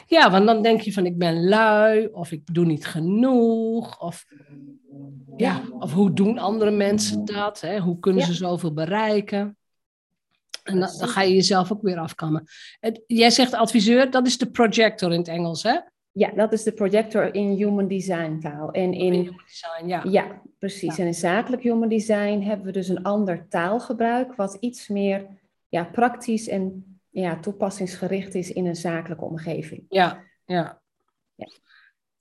Ja, 0.07 0.31
want 0.31 0.47
dan 0.47 0.62
denk 0.62 0.81
je 0.81 0.93
van 0.93 1.07
ik 1.07 1.19
ben 1.19 1.49
lui 1.49 2.07
of 2.07 2.33
ik 2.33 2.55
doe 2.55 2.65
niet 2.65 2.87
genoeg 2.87 4.00
of, 4.00 4.27
ja, 5.37 5.62
of 5.79 5.93
hoe 5.93 6.12
doen 6.12 6.38
andere 6.38 6.71
mensen 6.71 7.25
dat? 7.25 7.61
Hè? 7.61 7.79
Hoe 7.79 7.99
kunnen 7.99 8.21
Ja. 8.21 8.27
ze 8.27 8.35
zoveel 8.35 8.73
bereiken? 8.73 9.58
En 10.69 10.81
dan, 10.81 10.89
ga 10.89 11.23
je 11.23 11.35
jezelf 11.35 11.73
ook 11.73 11.83
weer 11.83 11.99
afkammen. 11.99 12.45
Jij 13.07 13.31
zegt 13.31 13.55
adviseur, 13.55 14.11
dat 14.11 14.27
is 14.27 14.39
de 14.39 14.51
projector 14.51 15.13
in 15.13 15.19
het 15.19 15.29
Engels, 15.29 15.63
hè? 15.63 15.79
Ja, 16.13 16.31
dat 16.31 16.53
is 16.53 16.63
de 16.63 16.73
projector 16.73 17.35
in 17.35 17.49
Human 17.49 17.89
Design 17.89 18.39
taal. 18.39 18.71
En 18.71 18.93
in, 18.93 19.13
In 19.13 19.13
human 19.13 19.43
design, 19.47 19.89
ja. 19.89 20.03
ja, 20.09 20.43
precies. 20.59 20.97
Ja. 20.97 21.03
En 21.03 21.07
in 21.07 21.15
zakelijk 21.15 21.63
Human 21.63 21.89
Design 21.89 22.41
hebben 22.41 22.67
we 22.67 22.73
dus 22.73 22.89
een 22.89 23.03
ander 23.03 23.49
taalgebruik, 23.49 24.35
wat 24.35 24.57
iets 24.61 24.89
meer 24.89 25.27
ja, 25.69 25.85
praktisch 25.85 26.49
en 26.49 26.85
ja, 27.11 27.41
toepassingsgericht 27.41 28.35
is 28.35 28.53
in 28.53 28.67
een 28.67 28.77
zakelijke 28.77 29.25
omgeving. 29.25 29.85
Ja, 29.89 30.25
ja. 30.45 30.83
Ja. 31.35 31.49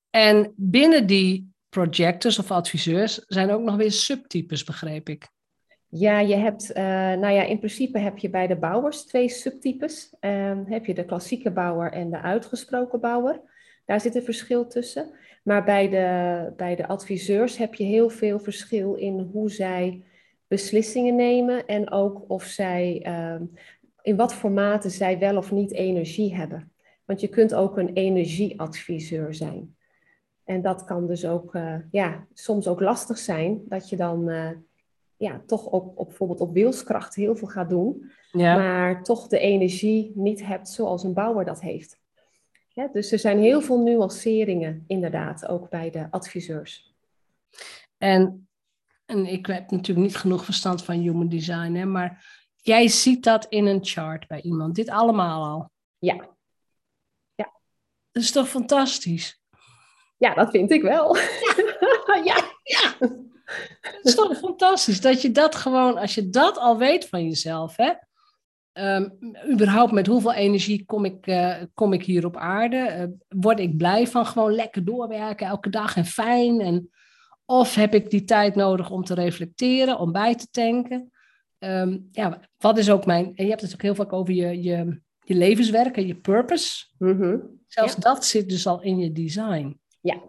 En 0.10 0.54
binnen 0.56 1.08
die 1.08 1.52
projectors 1.70 2.40
of 2.40 2.52
adviseurs 2.52 3.24
zijn 3.28 3.52
ook 3.52 3.62
nog 3.62 3.76
weer 3.76 3.92
subtypes, 3.92 4.64
begreep 4.64 5.10
ik. 5.10 5.30
Ja, 5.90 6.20
je 6.20 6.36
hebt, 6.36 6.72
eh, 6.72 6.84
nou 7.14 7.30
ja, 7.34 7.44
in 7.44 7.58
principe 7.58 8.00
heb 8.00 8.18
je 8.18 8.30
bij 8.30 8.48
de 8.48 8.56
bouwers 8.56 9.06
twee 9.06 9.30
subtypes. 9.30 10.16
Ehm, 10.20 10.64
heb 10.66 10.86
je 10.86 10.94
de 10.94 11.06
klassieke 11.06 11.52
bouwer 11.52 11.92
en 11.92 12.10
de 12.10 12.22
uitgesproken 12.22 13.00
bouwer. 13.00 13.42
Daar 13.86 14.02
zit 14.02 14.16
een 14.16 14.24
verschil 14.24 14.68
tussen. 14.68 15.12
Maar 15.44 15.64
bij 15.64 15.90
de, 15.90 16.54
bij 16.56 16.76
de 16.76 16.88
adviseurs 16.88 17.58
heb 17.58 17.74
je 17.74 17.84
heel 17.84 18.10
veel 18.10 18.40
verschil 18.40 18.96
in 18.96 19.20
hoe 19.20 19.52
zij 19.52 20.04
beslissingen 20.48 21.16
nemen 21.16 21.66
en 21.66 21.92
ook 21.92 22.24
of 22.28 22.44
zij, 22.44 23.00
ehm, 23.04 23.44
in 24.02 24.16
wat 24.16 24.34
formaten 24.34 24.92
zij 24.92 25.20
wel 25.20 25.38
of 25.38 25.52
niet 25.52 25.72
energie 25.72 26.36
hebben. 26.36 26.72
Want 27.06 27.22
je 27.22 27.28
kunt 27.28 27.54
ook 27.54 27.78
een 27.78 27.94
energieadviseur 27.94 29.34
zijn. 29.34 29.76
En 30.44 30.62
dat 30.62 30.84
kan 30.84 31.08
dus 31.08 31.26
ook, 31.26 31.56
eh, 31.56 31.76
ja, 31.92 32.28
soms 32.34 32.68
ook 32.68 32.80
lastig 32.80 33.18
zijn 33.18 33.62
dat 33.66 33.90
je 33.90 33.96
dan 33.96 34.30
eh, 34.30 34.50
ja, 35.18 35.42
toch 35.46 35.66
op, 35.66 35.98
op 35.98 36.08
bijvoorbeeld 36.08 36.40
op 36.42 36.54
wilskracht 36.54 37.16
heel 37.16 37.36
veel 37.36 37.48
gaat 37.48 37.70
doen, 37.70 38.12
Ja. 38.32 38.56
maar 38.56 39.04
toch 39.04 39.28
de 39.28 39.40
energie 39.40 40.12
niet 40.16 40.46
hebt 40.46 40.70
zoals 40.70 41.04
een 41.04 41.14
bouwer 41.14 41.46
dat 41.46 41.62
heeft. 41.62 42.00
Ja, 42.70 42.88
dus 42.88 43.12
er 43.12 43.20
zijn 43.20 43.40
heel 43.40 43.62
veel 43.62 43.80
nuanceringen, 43.80 44.84
inderdaad, 44.88 45.48
ook 45.48 45.70
bij 45.70 45.90
de 45.90 46.08
adviseurs. 46.12 46.94
En, 47.98 48.48
en 49.06 49.26
ik 49.26 49.46
heb 49.46 49.72
natuurlijk 49.72 50.08
niet 50.08 50.18
genoeg 50.18 50.46
verstand 50.46 50.84
van 50.84 50.96
human 50.96 51.30
design, 51.30 51.74
hè, 51.74 51.86
maar 51.86 52.26
jij 52.56 52.88
ziet 52.88 53.24
dat 53.24 53.46
in 53.50 53.66
een 53.66 53.86
chart 53.86 54.28
bij 54.28 54.42
iemand. 54.42 54.76
Dit 54.76 54.90
allemaal 54.90 55.44
al. 55.44 55.70
Ja, 56.00 56.36
Dat 58.12 58.24
is 58.26 58.32
toch 58.32 58.50
fantastisch? 58.50 59.42
ja 60.18 60.34
dat 60.34 60.50
vind 60.50 60.72
ik 60.72 60.82
wel. 60.82 61.16
ja. 62.24 62.36
Ja, 62.64 62.98
het 63.82 64.00
is 64.02 64.16
toch 64.16 64.38
fantastisch 64.38 65.02
dat 65.02 65.22
je 65.22 65.32
dat 65.32 65.56
gewoon, 65.56 65.98
als 65.98 66.16
je 66.16 66.30
dat 66.30 66.58
al 66.58 66.78
weet 66.78 67.08
van 67.08 67.24
jezelf, 67.24 67.76
hè, 67.76 67.92
ehm, 68.72 69.10
überhaupt 69.52 69.92
met 69.92 70.08
hoeveel 70.08 70.34
energie 70.34 70.86
kom 70.86 71.06
ik, 71.06 71.28
eh, 71.28 71.56
kom 71.74 71.94
ik 71.94 72.04
hier 72.04 72.26
op 72.26 72.38
aarde? 72.38 72.78
Eh, 72.78 73.04
word 73.28 73.60
ik 73.60 73.78
blij 73.78 74.08
van 74.08 74.26
gewoon 74.26 74.54
lekker 74.54 74.86
doorwerken 74.86 75.48
elke 75.48 75.70
dag 75.70 75.96
en 75.96 76.06
fijn? 76.06 76.62
En, 76.62 76.90
of 77.46 77.76
heb 77.76 77.94
ik 77.94 78.10
die 78.10 78.24
tijd 78.24 78.56
nodig 78.56 78.90
om 78.90 79.04
te 79.04 79.14
reflecteren, 79.14 80.00
om 80.00 80.12
bij 80.12 80.36
te 80.36 80.48
tanken? 80.52 81.12
Ehm, 81.60 81.98
ja, 82.12 82.40
wat 82.58 82.78
is 82.78 82.90
ook 82.90 83.06
mijn, 83.06 83.32
en 83.36 83.44
je 83.44 83.50
hebt 83.50 83.62
het 83.62 83.74
ook 83.74 83.82
heel 83.82 83.96
vaak 83.96 84.14
over 84.14 84.34
je, 84.34 84.62
je, 84.62 85.02
je 85.24 85.36
levenswerk 85.36 85.98
en 85.98 86.08
je 86.08 86.16
purpose. 86.16 86.86
Mhm. 86.98 87.38
Zelfs 87.68 87.94
Ja. 87.94 88.00
dat 88.00 88.26
zit 88.26 88.50
dus 88.50 88.68
al 88.68 88.82
in 88.82 89.00
je 89.00 89.12
design. 89.12 89.80
Ja. 90.02 90.22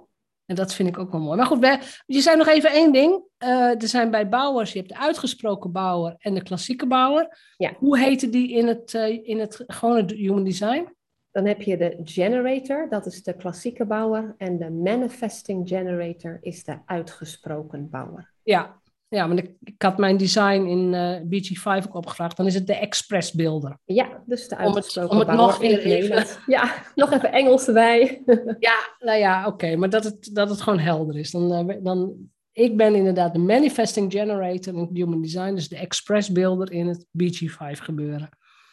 En 0.49 0.55
dat 0.55 0.75
vind 0.75 0.89
ik 0.89 0.99
ook 0.99 1.11
wel 1.11 1.21
mooi. 1.21 1.37
Maar 1.37 1.47
goed, 1.47 1.59
we, 1.59 1.79
je 2.07 2.21
zei 2.21 2.37
nog 2.37 2.47
even 2.47 2.71
één 2.71 2.93
ding. 2.93 3.23
Eh, 3.39 3.83
er 3.83 3.89
zijn 3.89 4.11
bij 4.11 4.29
bouwers, 4.29 4.73
je 4.73 4.79
hebt 4.79 4.91
de 4.91 4.99
uitgesproken 4.99 5.73
bouwer 5.73 6.15
en 6.19 6.35
de 6.35 6.43
klassieke 6.43 6.87
bouwer. 6.87 7.39
Ja. 7.57 7.73
Hoe 7.79 7.99
heten 7.99 8.31
die 8.31 8.53
in 8.53 8.67
het, 8.67 8.95
eh, 8.95 9.27
in 9.27 9.39
het 9.39 9.65
gewone 9.67 10.15
human 10.15 10.45
design? 10.45 10.97
Dan 11.31 11.47
heb 11.47 11.63
je 11.63 11.77
de 11.77 12.01
generator, 12.05 12.87
dat 12.89 13.07
is 13.07 13.23
de 13.23 13.37
klassieke 13.37 13.85
bouwer. 13.85 14.35
En 14.39 14.59
de 14.59 14.71
manifesting 14.71 15.69
generator 15.69 16.39
is 16.41 16.65
de 16.65 16.79
uitgesproken 16.85 17.91
bouwer. 17.91 18.33
Ja, 18.43 18.81
ja 19.09 19.27
maar 19.27 19.37
ik, 19.37 19.51
ik 19.65 19.83
had 19.83 19.99
mijn 19.99 20.17
design 20.17 20.63
in 20.67 20.95
eh 20.95 21.21
BG5 21.23 21.87
ook 21.89 21.95
opgevraagd. 21.95 22.37
Dan 22.37 22.47
is 22.47 22.55
het 22.55 22.67
de 22.67 22.75
express 22.75 23.33
builder. 23.33 23.79
Ja, 23.85 24.23
dus 24.27 24.49
de 24.49 24.55
Om 24.57 24.65
het- 24.65 24.75
uitgesproken 24.75 25.11
om 25.11 25.19
het 25.19 25.29
nog 25.37 25.59
weer 25.59 25.79
even-. 25.79 26.27
Ja, 26.55 26.75
nog 26.95 27.13
even 27.13 27.33
Engels 27.33 27.67
erbij. 27.67 28.23
Ja, 28.59 28.77
nou 28.99 29.19
ja, 29.19 29.47
oké. 29.47 29.77
maar 29.77 29.91
dat 29.91 30.05
het, 30.05 30.31
dat 30.33 30.51
het 30.51 30.61
gewoon 30.61 30.79
helder 30.79 31.17
is. 31.17 31.31
Dan, 31.31 31.53
eh, 31.71 31.77
dan, 31.83 32.15
ik 32.53 32.77
ben 32.77 32.95
inderdaad 32.95 33.33
de 33.33 33.39
manifesting 33.39 34.13
generator 34.13 34.75
in 34.75 34.89
human 34.93 35.23
design. 35.23 35.55
Dus 35.55 35.69
de 35.69 35.77
express 35.77 36.33
builder 36.33 36.73
in 36.73 36.87
het 36.87 37.07
BG5 37.11 37.79
gebeuren. 37.81 38.29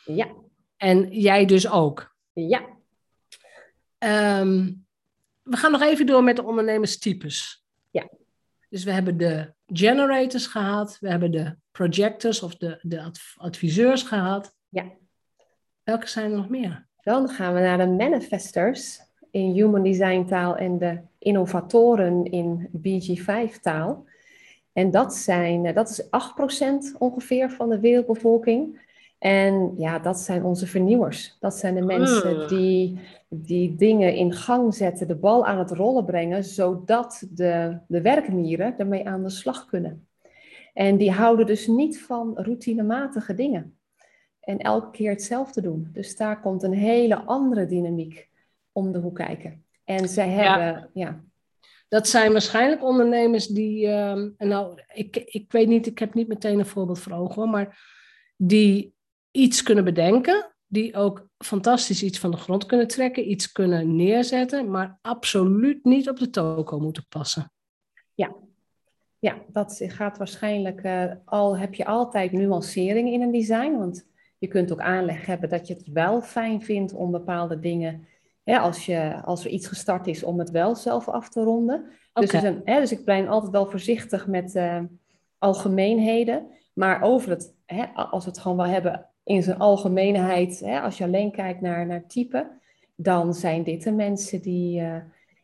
ja, 0.06 0.28
En 0.78 1.08
jij 1.12 1.46
dus 1.46 1.70
ook. 1.70 2.16
ja, 2.34 2.62
Ehm, 3.98 4.72
we 5.44 5.58
gaan 5.58 5.72
nog 5.72 5.82
even 5.82 6.06
door 6.06 6.24
met 6.24 6.36
de 6.36 6.44
ondernemerstypes. 6.44 7.64
Ja. 7.92 8.10
Dus 8.76 8.84
we 8.84 8.92
hebben 8.92 9.18
de 9.18 9.54
generators 9.66 10.48
gehad, 10.48 10.98
we 11.00 11.10
hebben 11.10 11.32
de 11.32 11.56
projectors 11.72 12.42
of 12.42 12.56
de, 12.56 12.80
de 12.82 13.02
adv- 13.02 13.38
adviseurs 13.38 14.04
gehad. 14.04 14.56
Ja. 14.70 14.84
Welke 15.84 16.08
zijn 16.08 16.32
er 16.32 16.38
nog 16.38 16.50
meer? 16.50 16.88
Dan 17.02 17.30
gaan 17.30 17.54
we 17.54 17.60
naar 17.60 17.78
de 17.78 17.88
manifestors 17.88 19.00
in 19.32 19.52
Human 19.52 19.84
Design 19.84 20.26
taal 20.26 20.58
en 20.58 20.78
de 20.78 21.00
innovatoren 21.20 22.26
in 22.26 22.70
BG5 22.78 23.60
taal. 23.62 24.06
En 24.74 24.92
dat, 24.92 25.14
zijn, 25.16 25.66
eh, 25.66 25.76
dat 25.76 25.90
is 25.90 26.10
8% 26.10 26.96
ongeveer 26.98 27.52
van 27.52 27.70
de 27.70 27.80
wereldbevolking. 27.80 28.82
En 29.18 29.74
ja, 29.78 30.00
dat 30.00 30.20
zijn 30.20 30.44
onze 30.44 30.68
vernieuwers. 30.68 31.38
Dat 31.40 31.56
zijn 31.56 31.76
de 31.76 31.82
mensen 31.82 32.36
Hmm. 32.36 32.48
die, 32.48 33.00
die 33.30 33.76
dingen 33.76 34.16
in 34.16 34.34
gang 34.34 34.74
zetten, 34.74 35.08
de 35.08 35.16
bal 35.16 35.46
aan 35.46 35.58
het 35.58 35.72
rollen 35.72 36.06
brengen, 36.06 36.44
zodat 36.44 37.28
de, 37.30 37.80
de 37.88 38.02
werkmieren 38.02 38.78
ermee 38.78 39.08
aan 39.08 39.24
de 39.24 39.30
slag 39.30 39.66
kunnen. 39.66 40.08
En 40.74 40.98
die 40.98 41.12
houden 41.12 41.46
dus 41.46 41.68
niet 41.68 42.02
van 42.02 42.32
routinematige 42.36 43.34
dingen. 43.34 43.78
En 44.40 44.58
elke 44.58 44.92
keer 44.92 45.10
hetzelfde 45.10 45.62
doen. 45.62 45.90
Dus 45.92 46.16
daar 46.18 46.42
komt 46.42 46.64
een 46.64 46.74
hele 46.74 47.16
andere 47.16 47.66
dynamiek 47.66 48.30
om 48.72 48.92
de 48.92 49.00
hoek 49.00 49.16
kijken. 49.16 49.64
En 49.84 50.10
zij 50.10 50.30
hebben, 50.30 50.90
ja, 50.94 51.24
Dat 51.88 52.08
zijn 52.08 52.32
waarschijnlijk 52.32 52.84
ondernemers 52.84 53.48
die, 53.48 53.88
en 53.88 54.36
nou, 54.38 54.82
ik, 54.94 55.16
ik 55.16 55.52
weet 55.52 55.68
niet, 55.68 55.88
ik 55.88 56.00
heb 56.00 56.14
niet 56.14 56.28
meteen 56.28 56.60
een 56.60 56.66
voorbeeld 56.66 57.00
voor 57.00 57.12
ogen, 57.12 57.36
hoor, 57.36 57.50
maar 57.50 57.94
die 58.38 58.95
iets 59.36 59.64
kunnen 59.64 59.84
bedenken, 59.84 60.52
die 60.68 60.96
ook 60.96 61.28
fantastisch 61.38 62.04
iets 62.04 62.20
van 62.20 62.32
de 62.32 62.38
grond 62.38 62.66
kunnen 62.66 62.88
trekken, 62.88 63.30
iets 63.30 63.52
kunnen 63.52 63.96
neerzetten, 63.96 64.70
maar 64.72 65.00
absoluut 65.02 65.84
niet 65.86 66.10
op 66.10 66.20
de 66.20 66.30
toko 66.30 66.80
moeten 66.80 67.06
passen. 67.10 67.50
ja, 69.20 69.36
dat 69.48 69.82
gaat 69.88 70.18
waarschijnlijk, 70.18 70.82
eh, 70.82 71.12
al 71.26 71.58
heb 71.58 71.74
je 71.74 71.86
altijd 71.86 72.32
nuancering 72.32 73.12
in 73.12 73.22
een 73.22 73.32
design. 73.32 73.78
Want 73.78 74.08
je 74.38 74.48
kunt 74.48 74.72
ook 74.72 74.80
aanleg 74.80 75.26
hebben 75.26 75.50
dat 75.50 75.68
je 75.68 75.74
het 75.74 75.88
wel 75.88 76.22
fijn 76.22 76.62
vindt 76.62 76.94
om 76.94 77.12
bepaalde 77.12 77.60
dingen, 77.60 78.08
hè, 78.44 78.58
als, 78.58 78.86
je, 78.86 79.22
als 79.24 79.46
er 79.46 79.52
iets 79.52 79.68
gestart 79.68 80.08
is, 80.08 80.24
om 80.24 80.40
het 80.40 80.52
wel 80.52 80.76
zelf 80.76 81.08
af 81.10 81.30
te 81.30 81.44
ronden. 81.44 81.86
Dus, 82.14 82.24
Oké. 82.26 82.36
er 82.36 82.42
zijn- 82.42 82.62
hè, 82.64 82.80
dus 82.80 82.92
ik 82.92 83.06
ben 83.06 83.28
altijd 83.28 83.52
wel 83.52 83.66
voorzichtig 83.70 84.28
met 84.28 84.56
eh, 84.56 84.82
algemeenheden. 85.38 86.48
Maar 86.74 87.02
over 87.02 87.30
het, 87.30 87.56
hè, 87.66 87.86
als 87.86 88.24
we 88.24 88.30
het 88.30 88.40
gewoon 88.40 88.58
wel 88.58 88.66
hebben 88.66 89.10
in 89.26 89.44
zijn 89.44 89.58
algemeenheid, 89.60 90.60
hè, 90.60 90.80
als 90.82 90.98
je 90.98 91.04
alleen 91.04 91.32
kijkt 91.32 91.62
naar, 91.62 91.86
naar 91.86 92.08
type, 92.08 92.48
dan 92.96 93.34
zijn 93.34 93.64
dit 93.64 93.84
de 93.84 93.92
mensen 93.92 94.42
die 94.42 94.80
eh, 94.80 94.96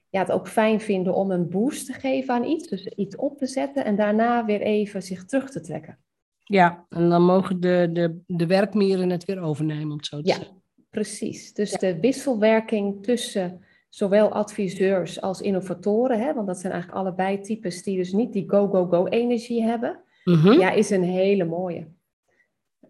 ja, 0.09 0.19
het 0.19 0.31
ook 0.31 0.47
fijn 0.47 0.79
vinden 0.79 1.15
om 1.15 1.31
een 1.31 1.49
boost 1.49 1.85
te 1.85 1.93
geven 1.93 2.33
aan 2.33 2.43
iets. 2.43 2.67
Dus 2.67 2.85
iets 2.87 3.15
op 3.15 3.37
te 3.37 3.45
zetten 3.47 3.85
en 3.85 3.95
daarna 3.95 4.45
weer 4.45 4.61
even 4.61 5.03
zich 5.03 5.25
terug 5.25 5.49
te 5.49 5.61
trekken. 5.61 5.97
Ja, 6.43 6.85
en 6.89 7.09
dan 7.09 7.21
mogen 7.23 7.59
de, 7.59 7.89
de, 7.93 8.19
de 8.27 8.45
werkmieren 8.45 9.09
het 9.09 9.25
weer 9.25 9.41
overnemen, 9.41 9.91
om 9.91 9.97
het 9.97 10.05
zo 10.05 10.21
te 10.21 10.27
Ja. 10.27 10.35
zeggen. 10.35 10.61
Precies. 10.89 11.53
Dus 11.53 11.71
de 11.71 11.99
wisselwerking 11.99 13.03
tussen 13.03 13.61
zowel 13.89 14.29
adviseurs 14.31 15.21
als 15.21 15.41
innovatoren, 15.41 16.19
hè, 16.19 16.33
want 16.33 16.47
dat 16.47 16.59
zijn 16.59 16.73
eigenlijk 16.73 17.01
allebei 17.01 17.39
types 17.39 17.83
die 17.83 17.97
dus 17.97 18.11
niet 18.13 18.33
die 18.33 18.49
go-go-go-energie 18.49 19.63
hebben, 19.63 19.99
Mhm. 20.23 20.51
ja, 20.51 20.71
is 20.71 20.89
een 20.89 21.03
hele 21.03 21.45
mooie. 21.45 21.87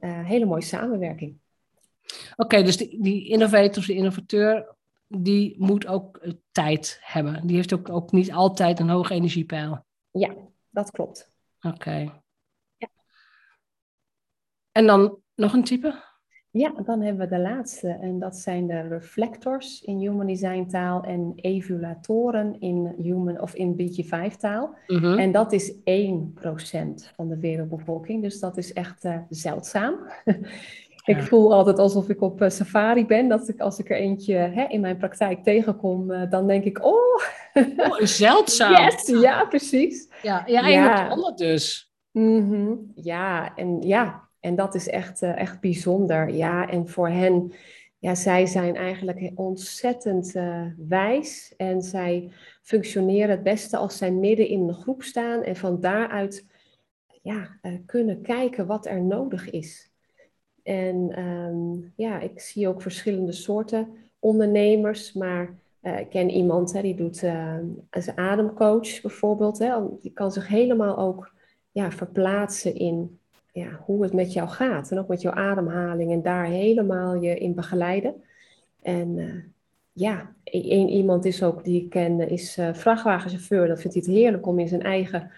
Eh, 0.01 0.25
hele 0.25 0.45
mooie 0.45 0.61
samenwerking. 0.61 1.39
Oké, 2.35 2.63
dus 2.63 2.77
die, 2.77 3.01
die 3.01 3.27
innovator 3.27 3.77
of 3.77 3.85
de 3.85 3.93
innovateur, 3.93 4.75
die 5.07 5.55
moet 5.57 5.87
ook 5.87 6.17
eh, 6.17 6.31
tijd 6.51 6.99
hebben. 7.01 7.47
Die 7.47 7.55
heeft 7.55 7.73
ook, 7.73 7.89
ook 7.89 8.11
niet 8.11 8.31
altijd 8.31 8.79
een 8.79 8.89
hoge 8.89 9.13
energiepeil. 9.13 9.85
Ja, 10.11 10.35
dat 10.69 10.91
klopt. 10.91 11.31
Oké. 11.61 12.21
Ja. 12.77 12.89
En 14.71 14.85
dan 14.85 15.17
nog 15.35 15.53
een 15.53 15.63
type? 15.63 16.10
Ja, 16.53 16.73
dan 16.83 17.01
hebben 17.01 17.29
we 17.29 17.35
de 17.35 17.41
laatste 17.41 17.87
en 18.01 18.19
dat 18.19 18.35
zijn 18.35 18.67
de 18.67 18.81
reflectors 18.81 19.81
in 19.81 19.97
Human 19.97 20.27
Design 20.27 20.65
taal 20.65 21.03
en 21.03 21.33
evaluatoren 21.35 22.55
in 22.59 22.93
Human 22.97 23.41
of 23.41 23.53
in 23.53 23.75
BG5 23.75 24.35
taal. 24.37 24.75
Mhm. 24.87 25.17
En 25.17 25.31
dat 25.31 25.51
is 25.51 25.73
1% 25.83 27.11
van 27.15 27.27
de 27.27 27.39
wereldbevolking, 27.39 28.21
dus 28.21 28.39
dat 28.39 28.57
is 28.57 28.73
echt 28.73 29.03
eh, 29.03 29.17
zeldzaam. 29.29 29.95
Ik 31.05 31.21
voel 31.21 31.53
altijd 31.53 31.79
alsof 31.79 32.09
ik 32.09 32.21
op 32.21 32.43
safari 32.47 33.05
ben. 33.05 33.27
Dat 33.27 33.47
ik 33.47 33.59
als 33.59 33.79
ik 33.79 33.89
er 33.89 33.97
eentje 33.97 34.35
hè, 34.35 34.63
in 34.67 34.81
mijn 34.81 34.97
praktijk 34.97 35.43
tegenkom, 35.43 36.07
dan 36.29 36.47
denk 36.47 36.63
ik, 36.63 36.85
oh. 36.85 37.21
oh 37.77 37.99
zeldzaam. 37.99 38.73
Yes, 38.83 39.07
ja, 39.21 39.45
precies. 39.45 40.09
Ja, 40.21 40.43
ja 40.45 40.63
en 40.63 40.71
ja. 40.71 41.31
dus. 41.35 41.93
Mm 42.11 42.91
Ja, 42.95 43.55
en 43.55 43.81
ja, 43.81 44.29
en 44.41 44.55
dat 44.55 44.75
is 44.75 44.87
echt, 44.87 45.21
echt 45.21 45.59
bijzonder. 45.59 46.29
Ja, 46.33 46.69
en 46.69 46.87
voor 46.87 47.09
hen 47.09 47.53
ja, 48.01 48.15
zij 48.15 48.45
zijn 48.45 48.75
eigenlijk 48.75 49.31
ontzettend 49.35 50.35
uh, 50.35 50.65
wijs 50.77 51.53
en 51.57 51.81
zij 51.81 52.31
functioneren 52.61 53.29
het 53.29 53.43
beste 53.43 53.77
als 53.77 53.97
zij 53.97 54.11
midden 54.11 54.47
in 54.47 54.67
een 54.67 54.73
groep 54.73 55.03
staan 55.03 55.43
en 55.43 55.55
van 55.55 55.81
daaruit 55.81 56.45
ja, 57.21 57.59
uh, 57.61 57.73
kunnen 57.85 58.21
kijken 58.21 58.67
wat 58.67 58.85
er 58.85 59.01
nodig 59.01 59.49
is. 59.49 59.91
En 60.63 61.19
um, 61.19 61.93
ja, 61.95 62.19
ik 62.19 62.39
zie 62.39 62.67
ook 62.67 62.81
verschillende 62.81 63.31
soorten 63.31 63.87
ondernemers, 64.19 65.13
maar 65.13 65.59
uh, 65.81 65.99
ik 65.99 66.09
ken 66.09 66.29
iemand 66.29 66.73
hè, 66.73 66.81
die 66.81 66.95
doet 66.95 67.23
als 67.89 68.15
ademcoach 68.15 69.01
bijvoorbeeld. 69.01 69.59
Hè, 69.59 69.99
die 69.99 70.11
kan 70.11 70.31
zich 70.31 70.47
helemaal 70.47 70.97
ook 70.97 71.33
ja, 71.71 71.91
verplaatsen 71.91 72.75
in 72.75 73.19
ja, 73.51 73.79
hoe 73.85 74.03
het 74.03 74.13
met 74.13 74.33
jou 74.33 74.49
gaat. 74.49 74.91
En 74.91 74.99
ook 74.99 75.07
met 75.07 75.21
jouw 75.21 75.33
ademhaling. 75.33 76.11
En 76.11 76.21
daar 76.21 76.45
helemaal 76.45 77.15
je 77.15 77.37
in 77.37 77.55
begeleiden. 77.55 78.23
En 78.81 79.17
uh, 79.17 79.33
ja, 79.91 80.33
één 80.43 80.89
iemand 80.89 81.25
is 81.25 81.43
ook 81.43 81.63
die 81.63 81.83
ik 81.83 81.89
ken, 81.89 82.29
is 82.29 82.57
uh, 82.57 82.73
vrachtwagenchauffeur. 82.73 83.67
Dat 83.67 83.81
vindt 83.81 83.95
hij 83.95 84.05
het 84.05 84.15
heerlijk 84.15 84.47
om 84.47 84.59
in 84.59 84.67
zijn 84.67 84.81
eigen 84.81 85.31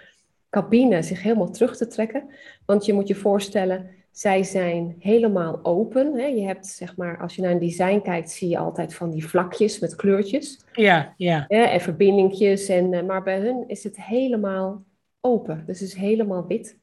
cabine 0.49 1.01
zich 1.01 1.23
helemaal 1.23 1.51
terug 1.51 1.77
te 1.77 1.87
trekken. 1.87 2.29
Want 2.65 2.85
je 2.85 2.93
moet 2.93 3.07
je 3.07 3.15
voorstellen, 3.15 3.89
zij 4.11 4.43
zijn 4.43 4.95
helemaal 4.99 5.59
open. 5.63 6.15
Hè? 6.15 6.25
Je 6.25 6.45
hebt, 6.45 6.67
zeg 6.67 6.97
maar, 6.97 7.21
als 7.21 7.35
je 7.35 7.41
naar 7.41 7.51
een 7.51 7.59
design 7.59 8.01
kijkt, 8.03 8.31
zie 8.31 8.49
je 8.49 8.57
altijd 8.57 8.93
van 8.93 9.09
die 9.09 9.27
vlakjes 9.27 9.79
met 9.79 9.95
kleurtjes. 9.95 10.65
Ja, 10.73 11.13
ja. 11.17 11.47
en 11.47 11.81
verbindingjes. 11.81 12.67
En, 12.67 12.93
uh, 12.93 13.03
maar 13.03 13.23
bij 13.23 13.39
hun 13.39 13.63
is 13.67 13.83
het 13.83 14.01
helemaal 14.01 14.83
open. 15.21 15.63
Dus 15.65 15.79
het 15.79 15.89
is 15.89 15.95
helemaal 15.95 16.47
wit. 16.47 16.81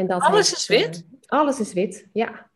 En 0.00 0.06
dat 0.06 0.22
alles 0.22 0.52
is 0.52 0.66
wit? 0.66 1.04
Uh, 1.10 1.38
alles 1.38 1.60
is 1.60 1.72
wit, 1.72 2.08
ja. 2.12 2.48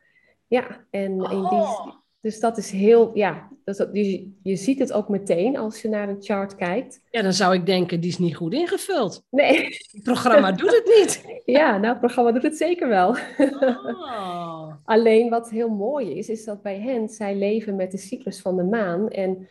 Ja, 0.47 0.85
en 0.91 1.11
in 1.11 1.19
die, 1.19 1.59
oh. 1.59 1.87
dus 2.21 2.41
dat 2.41 2.59
is 2.59 2.71
heel, 2.71 3.11
ja, 3.15 3.49
dus 3.65 3.77
dat, 3.77 3.89
je, 3.93 4.33
je 4.43 4.57
ziet 4.57 4.79
het 4.79 4.93
ook 4.93 5.09
meteen 5.09 5.57
als 5.57 5.83
je 5.83 5.89
naar 5.89 6.09
een 6.09 6.23
chart 6.23 6.55
kijkt. 6.55 7.01
Ja, 7.11 7.23
dan 7.23 7.33
zou 7.33 7.55
ik 7.55 7.67
denken, 7.67 8.01
die 8.01 8.11
is 8.11 8.19
niet 8.19 8.37
goed 8.37 8.53
ingevuld. 8.53 9.25
Nee. 9.31 9.79
Het 9.93 10.03
programma 10.03 10.53
doet 10.53 10.71
het 10.71 10.95
niet. 10.99 11.23
Ja, 11.45 11.77
nou, 11.77 11.87
het 11.89 11.99
programma 11.99 12.33
doet 12.33 12.43
het 12.43 12.57
zeker 12.57 12.89
wel. 12.89 13.17
Oh. 13.39 14.73
Alleen 14.85 15.31
wat 15.31 15.51
heel 15.51 15.69
mooi 15.69 16.19
is, 16.19 16.29
is 16.29 16.45
dat 16.45 16.63
bij 16.63 16.81
hen, 16.81 17.09
zij 17.09 17.37
leven 17.37 17.77
met 17.77 17.91
de 17.91 17.99
cyclus 17.99 18.41
van 18.41 18.57
de 18.57 18.63
maan. 18.63 19.09
En 19.09 19.49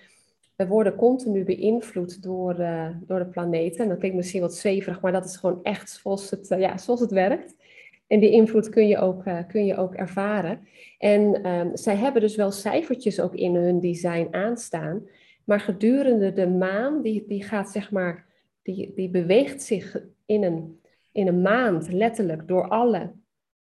we 0.55 0.67
worden 0.67 0.95
continu 0.95 1.43
beïnvloed 1.43 2.23
door, 2.23 2.59
uh, 2.59 2.87
door 3.07 3.19
de 3.19 3.25
planeten. 3.25 3.83
En 3.83 3.89
dat 3.89 3.97
klinkt 3.97 4.17
misschien 4.17 4.41
wat 4.41 4.55
zweverig, 4.55 5.01
maar 5.01 5.11
dat 5.11 5.25
is 5.25 5.37
gewoon 5.37 5.59
echt 5.63 5.89
zoals 5.89 6.29
het, 6.29 6.51
uh, 6.51 6.59
ja, 6.59 6.77
zoals 6.77 6.99
het 6.99 7.11
werkt. 7.11 7.55
En 8.13 8.19
die 8.19 8.31
invloed 8.31 8.69
kun 8.69 8.87
je 8.87 8.97
ook, 8.97 9.25
uh, 9.25 9.39
kun 9.47 9.65
je 9.65 9.75
ook 9.75 9.93
ervaren. 9.93 10.67
En 10.97 11.47
um, 11.47 11.77
zij 11.77 11.95
hebben 11.95 12.21
dus 12.21 12.35
wel 12.35 12.51
cijfertjes 12.51 13.19
ook 13.19 13.35
in 13.35 13.55
hun 13.55 13.79
design 13.79 14.27
aanstaan. 14.31 15.07
Maar 15.45 15.59
gedurende 15.59 16.33
de 16.33 16.47
maan, 16.47 17.01
die, 17.01 17.25
die 17.27 17.43
gaat 17.43 17.69
zeg 17.69 17.91
maar, 17.91 18.25
die, 18.61 18.93
die 18.95 19.09
beweegt 19.09 19.61
zich 19.61 20.03
in 20.25 20.43
een, 20.43 20.79
in 21.11 21.27
een 21.27 21.41
maand 21.41 21.91
letterlijk 21.91 22.47
door 22.47 22.67
alle, 22.67 23.11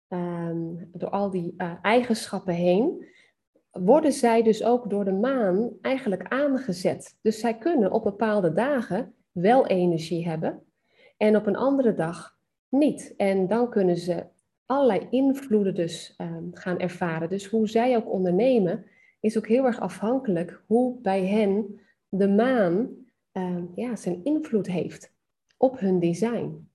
um, 0.09 0.91
door 0.93 1.11
al 1.11 1.31
die 1.31 1.55
uh, 1.57 1.73
eigenschappen 1.83 2.55
heen. 2.55 3.07
Worden 3.71 4.13
zij 4.13 4.43
dus 4.43 4.65
ook 4.65 4.91
door 4.91 5.05
de 5.05 5.13
maan 5.13 5.71
eigenlijk 5.81 6.29
aangezet. 6.29 7.19
Dus 7.23 7.41
zij 7.41 7.59
kunnen 7.59 7.93
op 7.93 8.05
bepaalde 8.05 8.53
dagen 8.53 9.15
wel 9.33 9.67
energie 9.67 10.29
hebben. 10.29 10.63
En 11.17 11.37
op 11.37 11.47
een 11.47 11.57
andere 11.57 11.95
dag 11.95 12.34
niet. 12.75 13.15
En 13.17 13.47
dan 13.49 13.71
kunnen 13.71 13.97
ze 13.97 14.27
allerlei 14.67 15.07
invloeden 15.11 15.75
dus 15.75 16.15
um, 16.19 16.51
gaan 16.55 16.79
ervaren. 16.79 17.29
Dus 17.29 17.47
hoe 17.47 17.69
zij 17.69 17.97
ook 17.97 18.13
ondernemen, 18.13 18.85
is 19.21 19.37
ook 19.37 19.49
heel 19.49 19.65
erg 19.65 19.81
afhankelijk 19.81 20.63
hoe 20.67 21.01
bij 21.01 21.27
hen 21.27 21.81
de 22.09 22.29
maan 22.29 22.89
um, 23.33 23.73
ja, 23.75 23.97
zijn 23.97 24.25
invloed 24.25 24.67
heeft 24.67 25.13
op 25.57 25.79
hun 25.79 26.01
design. 26.01 26.69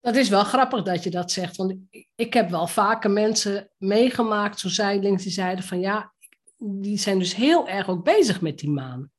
Dat 0.00 0.16
is 0.16 0.28
wel 0.28 0.44
grappig 0.44 0.82
dat 0.82 1.02
je 1.02 1.10
dat 1.10 1.30
zegt. 1.30 1.56
Want 1.56 1.74
ik 2.14 2.34
heb 2.34 2.50
wel 2.50 2.66
vaker 2.66 3.10
mensen 3.10 3.70
meegemaakt, 3.78 4.58
zo 4.58 4.68
zijdelings, 4.68 5.22
die 5.22 5.32
zeiden 5.32 5.64
van 5.64 5.80
ja, 5.80 6.12
die 6.58 6.98
zijn 6.98 7.18
dus 7.18 7.34
heel 7.34 7.68
erg 7.68 7.88
ook 7.88 8.04
bezig 8.04 8.40
met 8.40 8.58
die 8.58 8.70
maan. 8.70 9.10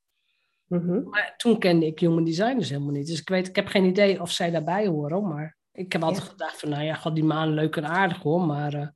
Mhm. 0.68 1.10
Maar 1.10 1.34
toen 1.38 1.60
kende 1.60 1.86
ik 1.86 2.00
human 2.00 2.24
design 2.24 2.58
dus 2.58 2.70
helemaal 2.70 2.92
niet. 2.92 3.08
Dus 3.08 3.20
ik 3.20 3.30
weet, 3.30 3.48
ik 3.48 3.56
heb 3.56 3.68
geen 3.68 3.86
idee 3.86 4.22
of 4.22 4.32
zij 4.32 4.52
daarbij 4.52 4.88
horen. 4.88 5.28
Maar 5.28 5.58
ik 5.72 5.92
heb 5.92 6.04
altijd 6.04 6.24
gedacht 6.24 6.60
van, 6.60 6.70
nou 6.70 6.84
ja, 6.84 6.94
god, 6.94 7.16
die 7.16 7.24
maan 7.24 7.54
leuk 7.54 7.76
en 7.76 7.86
aardig 7.86 8.22
hoor. 8.22 8.42
Maar 8.42 8.94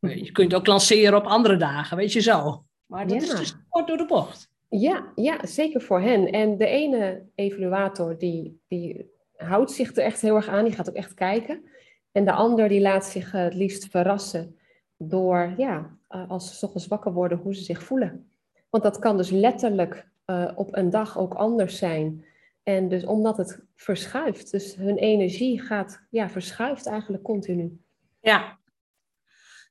uh, 0.00 0.16
je 0.16 0.32
kunt 0.32 0.52
het 0.52 0.60
ook 0.60 0.66
lanceren 0.66 1.18
op 1.18 1.24
andere 1.24 1.56
dagen, 1.56 1.96
weet 1.96 2.12
je 2.12 2.20
zo. 2.20 2.64
Maar 2.86 3.06
dat 3.06 3.22
is 3.22 3.30
dus 3.30 3.54
kort 3.68 3.86
door 3.86 3.96
de 3.96 4.06
bocht. 4.06 4.52
Ja, 4.68 5.12
ja, 5.14 5.46
zeker 5.46 5.80
voor 5.80 6.00
hen. 6.00 6.32
En 6.32 6.58
de 6.58 6.66
ene 6.66 7.22
evaluator 7.34 8.18
die, 8.18 8.60
die 8.68 9.10
houdt 9.36 9.70
zich 9.70 9.96
er 9.96 10.04
echt 10.04 10.20
heel 10.20 10.36
erg 10.36 10.48
aan. 10.48 10.64
Die 10.64 10.74
gaat 10.74 10.88
ook 10.88 10.94
echt 10.94 11.14
kijken. 11.14 11.64
En 12.12 12.24
de 12.24 12.32
ander 12.32 12.68
die 12.68 12.80
laat 12.80 13.06
zich 13.06 13.32
het 13.32 13.54
liefst 13.54 13.86
verrassen 13.90 14.58
door, 14.96 15.54
ja, 15.56 15.96
eh, 16.08 16.30
als 16.30 16.58
ze 16.58 16.66
ochtends 16.66 16.86
wakker 16.86 17.12
worden, 17.12 17.38
hoe 17.38 17.54
ze 17.54 17.62
zich 17.62 17.82
voelen. 17.82 18.30
Want 18.70 18.82
dat 18.82 18.98
kan 18.98 19.16
dus 19.16 19.30
letterlijk 19.30 20.08
uh, 20.30 20.52
op 20.54 20.76
een 20.76 20.90
dag 20.90 21.18
ook 21.18 21.34
anders 21.34 21.78
zijn. 21.78 22.26
En 22.62 22.88
dus 22.88 23.04
omdat 23.04 23.36
het 23.36 23.64
verschuift, 23.76 24.50
dus 24.50 24.74
hun 24.74 24.96
energie 24.96 25.60
gaat, 25.60 26.06
ja, 26.10 26.28
verschuift 26.28 26.86
eigenlijk 26.86 27.22
continu. 27.22 27.80
Ja. 28.20 28.58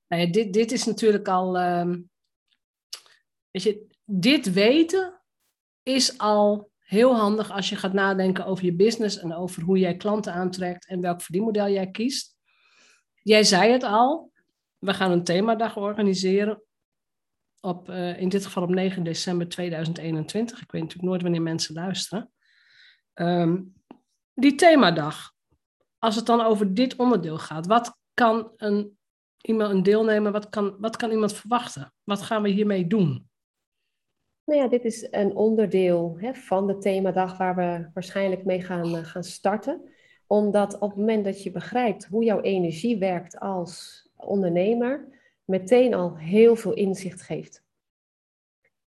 Nou 0.08 0.22
ja 0.22 0.32
dit, 0.32 0.54
dit 0.54 0.72
is 0.72 0.86
natuurlijk 0.86 1.28
al, 1.28 1.60
um, 1.62 2.10
weet 3.52 3.64
je, 3.64 3.88
dit 4.06 4.54
weten 4.54 5.22
is 5.84 6.18
al 6.18 6.72
heel 6.80 7.16
handig 7.16 7.52
als 7.52 7.70
je 7.70 7.76
gaat 7.76 7.94
nadenken 7.94 8.46
over 8.46 8.66
je 8.66 8.74
business 8.74 9.20
en 9.20 9.34
over 9.34 9.64
hoe 9.64 9.78
jij 9.78 9.96
klanten 9.96 10.34
aantrekt 10.34 10.88
en 10.88 11.02
welk 11.02 11.22
verdienmodel 11.22 11.70
jij 11.70 11.92
kiest. 11.92 12.36
Jij 13.22 13.44
zei 13.44 13.72
het 13.72 13.84
al, 13.84 14.32
we 14.78 14.94
gaan 14.94 15.12
een 15.12 15.24
themadag 15.24 15.78
organiseren 15.78 16.64
op, 17.64 17.90
uh, 17.90 18.20
in 18.20 18.30
dit 18.30 18.46
geval 18.46 18.64
op 18.64 18.70
9 18.70 19.04
december 19.04 19.50
2021. 19.50 20.62
Ik 20.62 20.72
weet 20.72 20.82
natuurlijk 20.82 21.10
nooit 21.10 21.22
wanneer 21.22 21.42
mensen 21.42 21.74
luisteren. 21.76 22.32
Um, 23.14 23.74
die 24.34 24.56
themadag, 24.56 25.32
als 26.00 26.16
het 26.16 26.26
dan 26.26 26.42
over 26.42 26.74
dit 26.74 26.96
onderdeel 26.96 27.38
gaat, 27.38 27.68
wat 27.68 27.98
kan 28.14 28.52
een, 28.56 28.98
iemand, 29.42 29.72
een 29.72 29.84
deelnemer, 29.84 30.32
wat 30.32 30.50
kan, 30.50 30.76
wat 30.80 30.96
kan 30.96 31.12
iemand 31.12 31.34
verwachten? 31.34 31.94
Wat 32.04 32.22
gaan 32.22 32.42
we 32.42 32.50
hiermee 32.50 32.88
doen? 32.88 33.30
Nou 34.46 34.62
ja, 34.62 34.68
dit 34.68 34.86
is 34.86 35.08
een 35.12 35.36
onderdeel 35.36 36.16
hè, 36.20 36.34
van 36.34 36.68
de 36.68 36.78
themadag 36.78 37.38
waar 37.38 37.56
we 37.56 37.90
waarschijnlijk 37.94 38.46
mee 38.46 38.62
gaan, 38.62 38.96
uh, 38.96 39.06
gaan 39.06 39.24
starten. 39.24 39.90
Omdat 40.28 40.80
op 40.80 40.90
het 40.90 41.00
moment 41.00 41.26
dat 41.26 41.44
je 41.44 41.52
begrijpt 41.52 42.06
hoe 42.06 42.24
jouw 42.24 42.42
energie 42.42 42.98
werkt 42.98 43.40
als 43.40 44.04
ondernemer, 44.16 45.08
meteen 45.46 45.94
al 45.94 46.18
heel 46.18 46.56
veel 46.56 46.74
inzicht 46.74 47.22
geeft. 47.22 47.64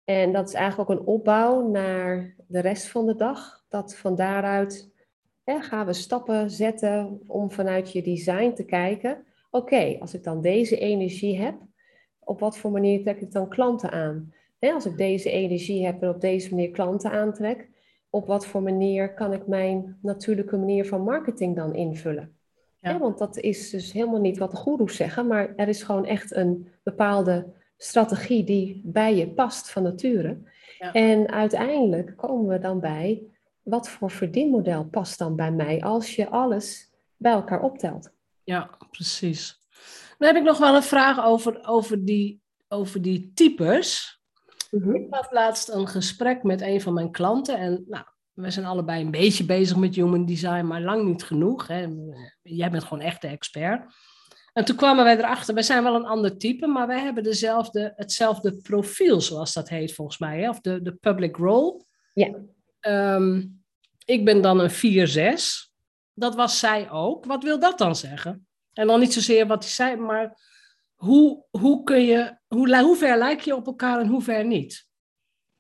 En 0.04 0.32
dat 0.32 0.48
is 0.48 0.54
eigenlijk 0.54 0.90
ook 0.90 1.00
een 1.00 1.06
opbouw 1.06 1.68
naar 1.68 2.36
de 2.48 2.60
rest 2.60 2.88
van 2.88 3.06
de 3.06 3.16
dag. 3.16 3.66
Dat 3.70 3.96
van 3.96 4.16
daaruit 4.16 4.92
hè, 5.44 5.62
gaan 5.62 5.86
we 5.86 5.94
stappen 5.94 6.52
zetten 6.52 7.22
om 7.28 7.52
vanuit 7.52 7.92
je 7.92 8.02
design 8.02 8.54
te 8.54 8.66
kijken. 8.66 9.26
Oké, 9.52 9.98
als 10.00 10.14
ik 10.14 10.24
dan 10.24 10.42
deze 10.42 10.78
energie 10.78 11.38
heb, 11.38 11.56
op 12.20 12.40
wat 12.40 12.58
voor 12.58 12.72
manier 12.72 13.02
trek 13.02 13.22
ik 13.22 13.32
dan 13.32 13.50
klanten 13.50 13.92
aan? 13.92 14.34
Hè, 14.60 14.72
als 14.72 14.86
ik 14.86 14.98
deze 14.98 15.32
energie 15.32 15.86
heb 15.86 16.02
en 16.02 16.10
op 16.10 16.22
deze 16.22 16.50
manier 16.50 16.72
klanten 16.72 17.12
aantrek, 17.12 17.70
op 18.10 18.28
wat 18.28 18.46
voor 18.46 18.64
manier 18.64 19.14
kan 19.14 19.34
ik 19.34 19.48
mijn 19.48 19.98
natuurlijke 20.02 20.58
manier 20.58 20.88
van 20.88 21.02
marketing 21.02 21.56
dan 21.56 21.76
invullen? 21.76 22.38
Ja. 22.92 23.00
want 23.00 23.18
dat 23.18 23.38
is 23.38 23.70
dus 23.70 23.92
helemaal 23.92 24.20
niet 24.20 24.38
wat 24.38 24.52
de 24.52 24.58
goeroes 24.58 24.96
zeggen, 24.96 25.28
maar 25.28 25.56
er 25.56 25.68
is 25.68 25.84
gewoon 25.84 26.06
echt 26.06 26.36
een 26.36 26.68
bepaalde 26.84 27.54
strategie 27.78 28.44
die 28.44 28.82
bij 28.86 29.16
je 29.16 29.30
past 29.30 29.72
van 29.72 29.84
nature. 29.84 30.38
Ja. 30.80 30.92
En 30.92 31.30
uiteindelijk 31.30 32.18
komen 32.18 32.48
we 32.48 32.60
dan 32.60 32.80
bij 32.80 33.24
wat 33.62 33.90
voor 33.90 34.12
verdienmodel 34.12 34.86
past 34.86 35.20
dan 35.20 35.36
bij 35.36 35.52
mij 35.52 35.82
als 35.82 36.16
je 36.16 36.30
alles 36.30 36.90
bij 37.18 37.32
elkaar 37.32 37.62
optelt. 37.62 38.12
Ja, 38.44 38.70
precies. 38.92 39.62
Dan 40.18 40.28
heb 40.28 40.38
ik 40.38 40.44
nog 40.44 40.58
wel 40.58 40.76
een 40.76 40.84
vraag 40.84 41.26
over, 41.26 41.68
over, 41.68 42.06
die, 42.06 42.42
over 42.68 43.02
die 43.02 43.32
types. 43.34 44.22
Mhm. 44.72 44.96
Ik 44.96 45.06
had 45.10 45.32
laatst 45.32 45.70
een 45.70 45.88
gesprek 45.88 46.44
met 46.44 46.62
een 46.62 46.82
van 46.82 46.94
mijn 46.94 47.12
klanten 47.12 47.58
en 47.58 47.84
nou, 47.88 48.06
we 48.34 48.52
zijn 48.52 48.66
allebei 48.66 49.04
een 49.04 49.12
beetje 49.12 49.46
bezig 49.46 49.78
met 49.78 49.96
human 49.96 50.26
design, 50.26 50.66
maar 50.66 50.82
lang 50.82 51.06
niet 51.06 51.24
genoeg. 51.24 51.68
Hè. 51.68 51.88
Jij 52.42 52.70
bent 52.70 52.84
gewoon 52.84 53.04
echt 53.04 53.22
de 53.22 53.28
expert. 53.28 53.94
En 54.54 54.66
toen 54.66 54.76
kwamen 54.76 55.04
wij 55.04 55.18
erachter, 55.18 55.54
wij 55.54 55.64
zijn 55.64 55.84
wel 55.84 55.96
een 55.96 56.06
ander 56.06 56.38
type, 56.38 56.68
maar 56.68 56.88
wij 56.88 57.00
hebben 57.00 57.24
dezelfde, 57.24 57.94
hetzelfde 57.96 58.58
profiel, 58.58 59.22
zoals 59.22 59.54
dat 59.54 59.70
heet 59.70 59.94
volgens 59.94 60.18
mij, 60.18 60.42
hè? 60.42 60.50
of 60.50 60.60
de, 60.60 60.82
de 60.82 60.94
public 60.94 61.36
role. 61.36 61.84
Ja. 62.14 62.36
Ehm, 62.80 63.44
ik 64.06 64.26
ben 64.26 64.42
dan 64.42 64.60
een 64.60 64.72
4-6. 65.38 65.72
Dat 66.14 66.36
was 66.36 66.60
zij 66.60 66.92
ook. 66.92 67.26
Wat 67.26 67.44
wil 67.44 67.60
dat 67.60 67.78
dan 67.78 67.96
zeggen? 67.96 68.48
En 68.74 68.88
dan 68.88 69.00
niet 69.00 69.14
zozeer 69.14 69.48
wat 69.48 69.64
hij 69.64 69.72
zei, 69.72 69.96
maar 69.96 70.38
hoe, 70.94 71.46
hoe 71.50 71.84
kun 71.84 72.06
je, 72.06 72.38
hoe, 72.48 72.82
hoe 72.82 72.96
ver 72.96 73.18
lijk 73.18 73.40
je 73.40 73.56
op 73.56 73.66
elkaar 73.66 74.00
en 74.00 74.08
hoe 74.08 74.22
ver 74.22 74.46
niet? 74.46 74.88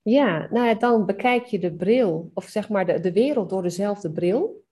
Ja, 0.03 0.47
nou 0.51 0.77
dan 0.77 1.05
bekijk 1.05 1.45
je 1.45 1.59
de 1.59 1.73
bril, 1.73 2.31
of 2.33 2.43
zeg 2.43 2.69
maar 2.69 2.85
de, 2.85 2.99
de 2.99 3.11
wereld 3.11 3.49
door 3.49 3.61
dezelfde 3.61 4.11
bril. 4.11 4.63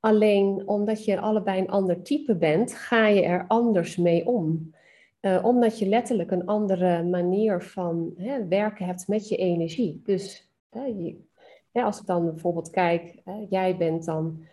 Alleen 0.00 0.62
omdat 0.68 1.04
je 1.04 1.20
allebei 1.20 1.60
een 1.60 1.70
ander 1.70 2.02
type 2.02 2.36
bent, 2.36 2.74
ga 2.74 3.06
je 3.06 3.22
er 3.22 3.44
anders 3.48 3.96
mee 3.96 4.26
om. 4.26 4.74
Uh, 5.20 5.44
omdat 5.44 5.78
je 5.78 5.86
letterlijk 5.86 6.30
een 6.30 6.46
andere 6.46 7.02
manier 7.02 7.62
van 7.62 8.12
hè, 8.16 8.46
werken 8.46 8.86
hebt 8.86 9.08
met 9.08 9.28
je 9.28 9.36
energie. 9.36 10.00
Dus 10.04 10.50
hè, 10.70 10.84
je, 10.84 11.20
hè, 11.72 11.82
als 11.82 12.00
ik 12.00 12.06
dan 12.06 12.24
bijvoorbeeld 12.24 12.70
kijk, 12.70 13.22
jij 13.48 13.76
bent 13.76 14.04
dan 14.04 14.46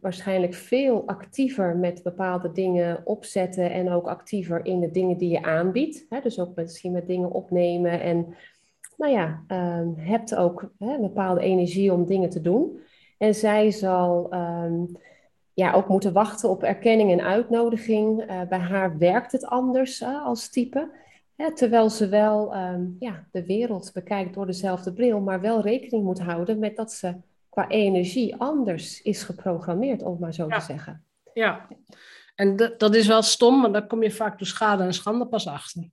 waarschijnlijk 0.00 0.54
veel 0.54 1.06
actiever 1.06 1.76
met 1.76 2.02
bepaalde 2.02 2.52
dingen 2.52 3.06
opzetten 3.06 3.70
en 3.70 3.90
ook 3.90 4.06
actiever 4.06 4.64
in 4.64 4.80
de 4.80 4.90
dingen 4.90 5.16
die 5.16 5.30
je 5.30 5.42
aanbiedt. 5.42 6.06
Dus 6.22 6.40
ook 6.40 6.54
misschien 6.54 6.92
met 6.92 7.06
dingen 7.06 7.30
opnemen 7.30 8.00
en 8.00 8.34
nou 8.96 9.12
ja, 9.12 9.44
uh, 9.48 9.88
hebt 9.96 10.34
ook 10.34 10.70
een 10.78 11.00
bepaalde 11.00 11.40
energie 11.40 11.92
om 11.92 12.06
dingen 12.06 12.30
te 12.30 12.40
doen. 12.40 12.80
En 13.18 13.34
zij 13.34 13.70
zal 13.70 14.30
ehm, 14.30 14.84
ja, 15.54 15.72
ook 15.72 15.88
moeten 15.88 16.12
wachten 16.12 16.48
op 16.48 16.62
erkenning 16.62 17.10
en 17.10 17.20
uitnodiging. 17.20 18.30
Uh, 18.30 18.42
bij 18.48 18.58
haar 18.58 18.98
werkt 18.98 19.32
het 19.32 19.46
anders 19.46 20.00
uh, 20.00 20.24
als 20.24 20.48
type. 20.48 20.90
Hè, 21.36 21.54
terwijl 21.54 21.90
ze 21.90 22.08
wel 22.08 22.54
ehm, 22.54 22.84
ja, 22.98 23.26
de 23.32 23.46
wereld 23.46 23.90
bekijkt 23.94 24.34
door 24.34 24.46
dezelfde 24.46 24.92
bril, 24.92 25.20
maar 25.20 25.40
wel 25.40 25.60
rekening 25.60 26.04
moet 26.04 26.20
houden 26.20 26.58
met 26.58 26.76
dat 26.76 26.92
ze 26.92 27.14
qua 27.48 27.68
energie 27.68 28.36
anders 28.36 29.02
is 29.02 29.22
geprogrammeerd, 29.22 30.02
om 30.02 30.10
het 30.10 30.20
maar 30.20 30.34
zo 30.34 30.48
te 30.48 30.60
zeggen. 30.60 31.04
Ja, 31.32 31.68
en 32.34 32.56
dat 32.78 32.94
is 32.94 33.06
wel 33.06 33.22
stom, 33.22 33.60
maar 33.60 33.72
daar 33.72 33.86
kom 33.86 34.02
je 34.02 34.10
vaak 34.10 34.38
door 34.38 34.46
schade 34.46 34.82
en 34.82 34.94
schande 34.94 35.26
pas 35.26 35.46
achter. 35.46 35.90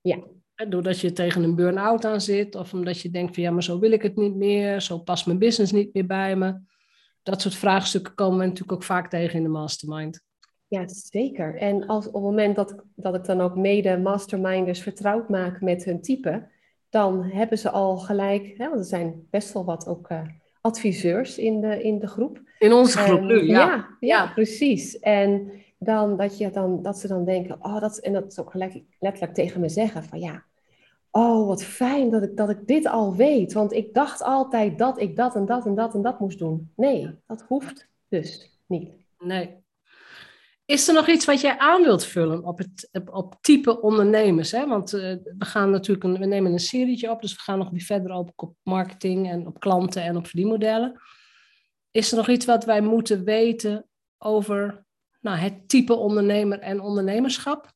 Ja. 0.00 0.18
Doordat 0.68 1.00
je 1.00 1.12
tegen 1.12 1.42
een 1.42 1.54
burn-out 1.54 2.04
aan 2.04 2.20
zit, 2.20 2.54
of 2.54 2.72
omdat 2.72 3.00
je 3.00 3.10
denkt 3.10 3.34
van 3.34 3.42
ja, 3.42 3.50
maar 3.50 3.62
zo 3.62 3.78
wil 3.78 3.92
ik 3.92 4.02
het 4.02 4.16
niet 4.16 4.34
meer, 4.34 4.80
zo 4.80 4.98
past 4.98 5.26
mijn 5.26 5.38
business 5.38 5.72
niet 5.72 5.94
meer 5.94 6.06
bij 6.06 6.36
me. 6.36 6.58
Dat 7.22 7.40
soort 7.40 7.54
vraagstukken 7.54 8.14
komen 8.14 8.38
we 8.38 8.44
natuurlijk 8.44 8.72
ook 8.72 8.82
vaak 8.82 9.10
tegen 9.10 9.36
in 9.36 9.42
de 9.42 9.48
mastermind. 9.48 10.22
Ja, 10.66 10.84
zeker. 10.88 11.56
En 11.56 11.86
als, 11.86 12.06
op 12.06 12.12
het 12.12 12.22
moment 12.22 12.56
dat, 12.56 12.84
dat 12.94 13.14
ik 13.14 13.24
dan 13.24 13.40
ook 13.40 13.56
mede 13.56 13.98
masterminders 13.98 14.80
vertrouwd 14.80 15.28
maak 15.28 15.60
met 15.60 15.84
hun 15.84 16.00
type, 16.00 16.48
dan 16.88 17.22
hebben 17.22 17.58
ze 17.58 17.70
al 17.70 17.96
gelijk, 17.96 18.54
hè, 18.56 18.68
want 18.68 18.78
er 18.80 18.84
zijn 18.84 19.26
best 19.30 19.52
wel 19.52 19.64
wat 19.64 19.86
ook 19.86 20.10
uh, 20.10 20.20
adviseurs 20.60 21.38
in 21.38 21.60
de, 21.60 21.82
in 21.82 21.98
de 21.98 22.06
groep. 22.06 22.42
In 22.58 22.72
onze 22.72 22.98
groep 22.98 23.20
nu, 23.20 23.46
ja. 23.46 23.66
ja. 23.66 23.96
Ja, 24.00 24.32
precies. 24.34 24.98
En 24.98 25.50
dan 25.84 26.16
dat, 26.16 26.38
je 26.38 26.50
dan 26.50 26.82
dat 26.82 26.98
ze 26.98 27.08
dan 27.08 27.24
denken, 27.24 27.56
oh, 27.60 27.80
dat, 27.80 27.98
en 27.98 28.12
dat 28.12 28.26
is 28.26 28.38
ook 28.38 28.54
letterlijk 28.54 29.34
tegen 29.34 29.60
me 29.60 29.68
zeggen 29.68 30.04
van 30.04 30.18
ja, 30.18 30.44
oh, 31.10 31.46
wat 31.46 31.64
fijn 31.64 32.10
dat 32.10 32.22
ik, 32.22 32.36
dat 32.36 32.50
ik 32.50 32.66
dit 32.66 32.86
al 32.86 33.16
weet. 33.16 33.52
Want 33.52 33.72
ik 33.72 33.94
dacht 33.94 34.22
altijd 34.22 34.78
dat 34.78 35.00
ik 35.00 35.16
dat 35.16 35.34
en 35.34 35.46
dat 35.46 35.66
en 35.66 35.74
dat 35.74 35.94
en 35.94 36.02
dat 36.02 36.20
moest 36.20 36.38
doen. 36.38 36.72
Nee, 36.76 37.18
dat 37.26 37.44
hoeft 37.48 37.88
dus 38.08 38.58
niet. 38.66 38.90
Nee. 39.18 39.62
Is 40.66 40.88
er 40.88 40.94
nog 40.94 41.08
iets 41.08 41.24
wat 41.24 41.40
jij 41.40 41.58
aan 41.58 41.82
wilt 41.82 42.04
vullen 42.04 42.44
op, 42.44 42.58
het, 42.58 42.90
op, 43.10 43.36
type 43.40 43.80
ondernemers? 43.80 44.50
Hè? 44.50 44.66
Want 44.66 44.92
uh, 44.92 45.00
we 45.38 45.44
gaan 45.44 45.70
natuurlijk 45.70 46.04
een, 46.04 46.18
we 46.18 46.26
nemen 46.26 46.52
een 46.52 46.58
serietje 46.58 47.10
op, 47.10 47.20
dus 47.20 47.32
we 47.34 47.40
gaan 47.40 47.58
nog 47.58 47.70
weer 47.70 47.80
verder 47.80 48.12
op 48.12 48.54
marketing 48.62 49.30
en 49.30 49.46
op 49.46 49.60
klanten 49.60 50.02
en 50.02 50.16
op 50.16 50.26
verdienmodellen. 50.26 51.00
Is 51.90 52.10
er 52.10 52.16
nog 52.16 52.28
iets 52.28 52.44
wat 52.44 52.64
wij 52.64 52.80
moeten 52.80 53.24
weten 53.24 53.88
over 54.18 54.84
nou, 55.24 55.38
het 55.38 55.68
type 55.68 55.94
ondernemer 55.94 56.58
en 56.58 56.80
ondernemerschap? 56.80 57.72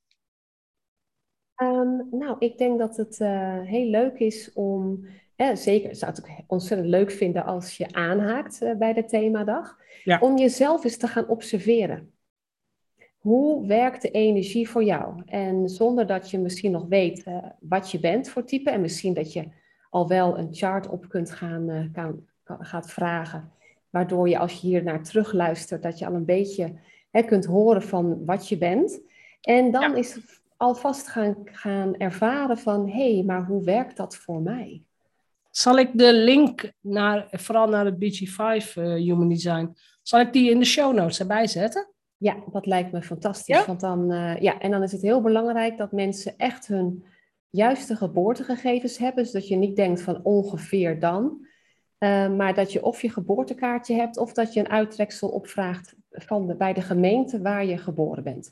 Um, 1.63 2.09
nou, 2.11 2.37
ik 2.39 2.59
denk 2.59 2.79
dat 2.79 2.97
het 2.97 3.21
uh, 3.21 3.61
heel 3.61 3.87
leuk 3.87 4.19
is 4.19 4.53
om, 4.53 5.07
eh, 5.37 5.55
zeker 5.55 5.97
zou 5.97 6.11
het 6.11 6.21
ook 6.21 6.31
ontzettend 6.47 6.89
leuk 6.91 7.11
vinden 7.11 7.45
als 7.45 7.77
je 7.77 7.93
aanhaakt 7.93 8.63
uh, 8.63 8.75
bij 8.75 8.93
de 8.93 9.05
themadag, 9.05 9.79
ja. 10.05 10.19
om 10.19 10.39
jezelf 10.39 10.85
eens 10.85 10.97
te 10.97 11.07
gaan 11.07 11.29
observeren. 11.29 12.13
Hoe 13.19 13.67
werkt 13.67 14.03
de 14.03 14.11
energie 14.11 14.69
voor 14.69 14.85
jou? 14.85 15.23
En 15.27 15.69
zonder 15.69 16.07
dat 16.07 16.31
je 16.31 16.39
misschien 16.39 16.71
nog 16.71 16.87
weet 16.89 17.27
uh, 17.27 17.37
wat 17.61 17.91
je 17.91 18.01
bent 18.01 18.29
voor 18.29 18.45
type, 18.45 18.71
en 18.71 18.81
misschien 18.81 19.15
dat 19.15 19.33
je 19.33 19.49
al 19.91 20.09
wel 20.09 20.39
een 20.39 20.55
chart 20.55 20.89
op 20.89 21.09
kunt 21.09 21.31
gaan, 21.31 21.91
kan, 21.93 22.27
gaat 22.45 22.91
vragen, 22.91 23.53
waardoor 23.91 24.29
je 24.29 24.39
als 24.39 24.53
je 24.53 24.67
hier 24.67 24.83
naar 24.83 25.03
terugluistert, 25.03 25.83
dat 25.83 25.99
je 25.99 26.07
al 26.07 26.15
een 26.15 26.25
beetje 26.25 26.75
hè, 27.11 27.23
kunt 27.23 27.45
horen 27.45 27.83
van 27.83 28.25
wat 28.25 28.49
je 28.49 28.59
bent. 28.59 29.01
En 29.41 29.71
dan 29.71 29.91
ja. 29.91 29.95
is 29.95 30.19
alvast 30.57 31.09
gaan, 31.09 31.37
gaan 31.45 31.97
ervaren 31.97 32.59
van, 32.59 32.89
hé, 32.89 33.15
hey, 33.15 33.23
maar 33.23 33.45
hoe 33.45 33.65
werkt 33.65 33.97
dat 33.97 34.17
voor 34.17 34.43
mij? 34.43 34.83
Zal 35.51 35.79
ik 35.79 35.91
de 35.95 36.13
link 36.13 36.73
naar, 36.81 37.29
vooral 37.31 37.69
naar 37.69 37.85
het 37.85 37.95
BG5 37.95 38.75
uh, 38.75 38.95
Human 38.95 39.29
Design, 39.29 39.77
zal 40.03 40.21
ik 40.21 40.33
die 40.33 40.51
in 40.51 40.59
de 40.59 40.65
show 40.65 40.95
notes 40.95 41.21
erbij 41.21 41.47
zetten? 41.47 41.89
Ja, 42.17 42.37
dat 42.53 42.67
lijkt 42.67 42.93
me 42.93 43.03
fantastisch. 43.03 43.57
Ja? 43.57 43.67
Want 43.67 43.81
dan, 43.81 44.13
uh, 44.13 44.41
ja, 44.41 44.59
en 44.59 44.71
dan 44.71 44.83
is 44.83 44.93
het 44.93 45.03
heel 45.03 45.21
belangrijk 45.21 45.79
dat 45.79 45.93
mensen 45.93 46.35
echt 46.37 46.67
hun 46.67 47.05
juiste 47.51 47.97
geboortegegevens 47.97 48.99
hebben, 48.99 49.27
zodat 49.27 49.49
je 49.49 49.57
niet 49.57 49.77
denkt 49.77 50.03
van 50.03 50.25
ongeveer 50.25 51.01
dan, 51.01 51.47
uh, 51.99 52.29
maar 52.29 52.55
dat 52.55 52.73
je 52.73 52.83
of 52.83 53.03
je 53.03 53.11
geboortekaartje 53.11 53.95
hebt 53.95 54.17
of 54.17 54.33
dat 54.33 54.53
je 54.53 54.61
een 54.61 54.71
uittreksel 54.71 55.29
opvraagt 55.29 55.95
van 56.11 56.47
de, 56.47 56.57
bij 56.57 56.73
de 56.73 56.83
gemeente 56.83 57.43
waar 57.43 57.65
je 57.65 57.79
geboren 57.79 58.25
bent. 58.25 58.51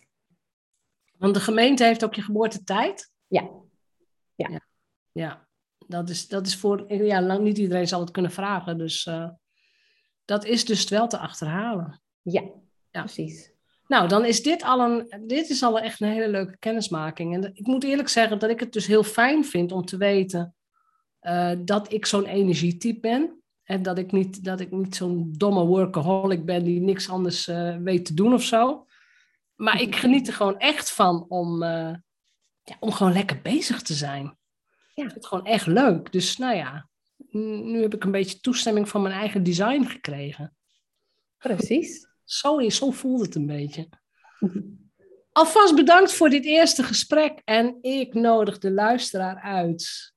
Want 1.19 1.35
de 1.35 1.41
gemeente 1.41 1.85
heeft 1.85 2.05
ook 2.05 2.15
je 2.15 2.23
geboortetijd? 2.23 3.13
Ja. 3.27 3.51
Ja. 4.35 4.49
ja. 4.49 4.61
ja. 5.13 5.49
Dat, 5.87 6.09
is, 6.09 6.29
dat 6.29 6.47
is 6.47 6.57
voor... 6.57 6.93
Ja, 6.93 7.23
lang 7.23 7.41
niet 7.41 7.59
iedereen 7.59 7.89
zal 7.89 8.01
het 8.01 8.11
kunnen 8.11 8.31
vragen. 8.31 8.79
Dus 8.79 9.07
uh, 9.07 9.31
dat 10.25 10.45
is 10.45 10.65
dus 10.65 10.89
wel 10.89 11.09
te 11.09 11.19
achterhalen. 11.19 12.03
Ja, 12.23 12.43
ja, 12.91 13.01
precies. 13.01 13.55
Nou, 13.87 14.09
dan 14.09 14.25
is 14.25 14.43
dit 14.43 14.63
al 14.63 14.81
een, 14.81 15.27
dit 15.27 15.49
is 15.49 15.63
al 15.63 15.81
echt 15.81 16.01
een 16.01 16.09
hele 16.09 16.29
leuke 16.29 16.59
kennismaking. 16.59 17.35
En 17.35 17.51
ik 17.55 17.67
moet 17.67 17.85
eerlijk 17.85 18.09
zeggen 18.09 18.39
dat 18.39 18.51
ik 18.51 18.61
het 18.61 18.73
dus 18.73 18.87
heel 18.87 19.03
fijn 19.03 19.45
vind 19.45 19.73
om 19.73 19.85
te 19.85 19.97
weten 19.97 20.55
uh, 21.21 21.53
dat 21.59 21.93
ik 21.93 22.07
zo'n 22.07 22.25
energietype 22.25 23.01
ben. 23.01 23.43
En 23.67 23.83
dat 23.83 23.99
ik 23.99 24.13
niet, 24.13 24.45
dat 24.45 24.61
ik 24.61 24.71
niet 24.71 24.97
zo'n 24.97 25.33
domme 25.37 25.65
workaholic 25.65 26.45
ben 26.45 26.65
die 26.65 26.81
niks 26.81 27.09
anders 27.09 27.49
uh, 27.49 27.77
weet 27.77 28.05
te 28.05 28.15
doen 28.15 28.35
of 28.35 28.43
zo. 28.43 28.87
Maar 29.55 29.81
ik 29.81 29.97
geniet 29.97 30.27
er 30.27 30.35
gewoon 30.35 30.59
echt 30.59 30.91
van 30.91 31.25
om, 31.29 31.63
uh, 31.63 31.95
ja, 32.63 32.77
om 32.81 32.93
gewoon 32.93 33.13
lekker 33.13 33.41
bezig 33.43 33.83
te 33.83 33.95
zijn. 33.95 34.25
Ja. 34.25 34.33
Ik 35.05 35.11
vind 35.11 35.15
het 35.15 35.27
gewoon 35.27 35.47
echt 35.47 35.67
leuk. 35.67 36.13
Dus 36.13 36.37
nou 36.37 36.57
ja, 36.57 36.89
nu 37.31 37.83
heb 37.83 37.95
ik 37.95 38.05
een 38.05 38.11
beetje 38.11 38.41
toestemming 38.41 38.89
van 38.89 39.03
mijn 39.03 39.15
eigen 39.15 39.43
design 39.43 39.85
gekregen. 39.85 40.57
Precies. 41.39 42.07
Zo, 42.25 42.69
zo 42.69 42.91
voelt 42.91 43.21
het 43.21 43.35
een 43.35 43.47
beetje. 43.47 43.89
Alvast 45.33 45.75
bedankt 45.75 46.13
voor 46.13 46.31
dit 46.31 46.45
eerste 46.45 46.83
gesprek 46.83 47.41
en 47.45 47.79
ik 47.81 48.15
nodig 48.15 48.59
de 48.59 48.71
luisteraar 48.71 49.41
uit. 49.41 50.15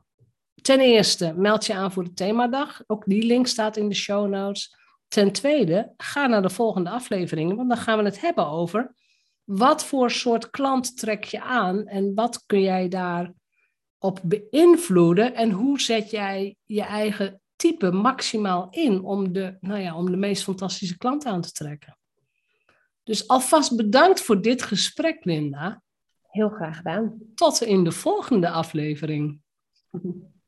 Ten 0.62 0.80
eerste, 0.80 1.34
meld 1.36 1.66
je 1.66 1.74
aan 1.74 1.92
voor 1.92 2.04
de 2.04 2.14
themadag. 2.14 2.84
Ook 2.88 3.04
die 3.06 3.24
link 3.24 3.48
staat 3.48 3.78
in 3.78 3.90
de 3.90 3.96
show 3.96 4.30
notes. 4.30 4.78
Ten 5.08 5.32
tweede, 5.32 5.94
ga 5.98 6.28
naar 6.28 6.42
de 6.42 6.50
volgende 6.50 6.90
afleveringen, 6.90 7.56
want 7.56 7.70
dan 7.70 7.78
gaan 7.78 7.98
we 7.98 8.04
het 8.04 8.22
hebben 8.22 8.48
over 8.48 8.94
wat 9.44 9.86
voor 9.86 10.12
soort 10.12 10.50
klant 10.50 10.98
trek 10.98 11.24
je 11.24 11.42
aan 11.42 11.88
en 11.88 12.14
wat 12.14 12.44
kun 12.46 12.62
jij 12.62 12.88
daarop 12.88 14.20
beïnvloeden 14.24 15.36
en 15.36 15.52
hoe 15.52 15.80
zet 15.80 16.10
jij 16.10 16.56
je 16.66 16.82
eigen 16.82 17.42
type 17.56 17.92
maximaal 17.92 18.68
in 18.70 19.04
om 19.04 19.34
de, 19.34 19.58
nou 19.60 19.80
ja, 19.80 19.96
om 19.96 20.12
de 20.12 20.18
meest 20.18 20.44
fantastische 20.44 20.98
klant 20.98 21.26
aan 21.26 21.42
te 21.42 21.52
trekken. 21.52 21.98
Dus 23.04 23.28
alvast 23.28 23.76
bedankt 23.76 24.22
voor 24.22 24.42
dit 24.42 24.62
gesprek, 24.62 25.26
Linda. 25.26 25.82
Heel 26.28 26.50
graag 26.50 26.78
gedaan. 26.78 27.18
Tot 27.36 27.62
in 27.62 27.84
de 27.84 27.92
volgende 27.92 28.50
aflevering. 28.50 29.40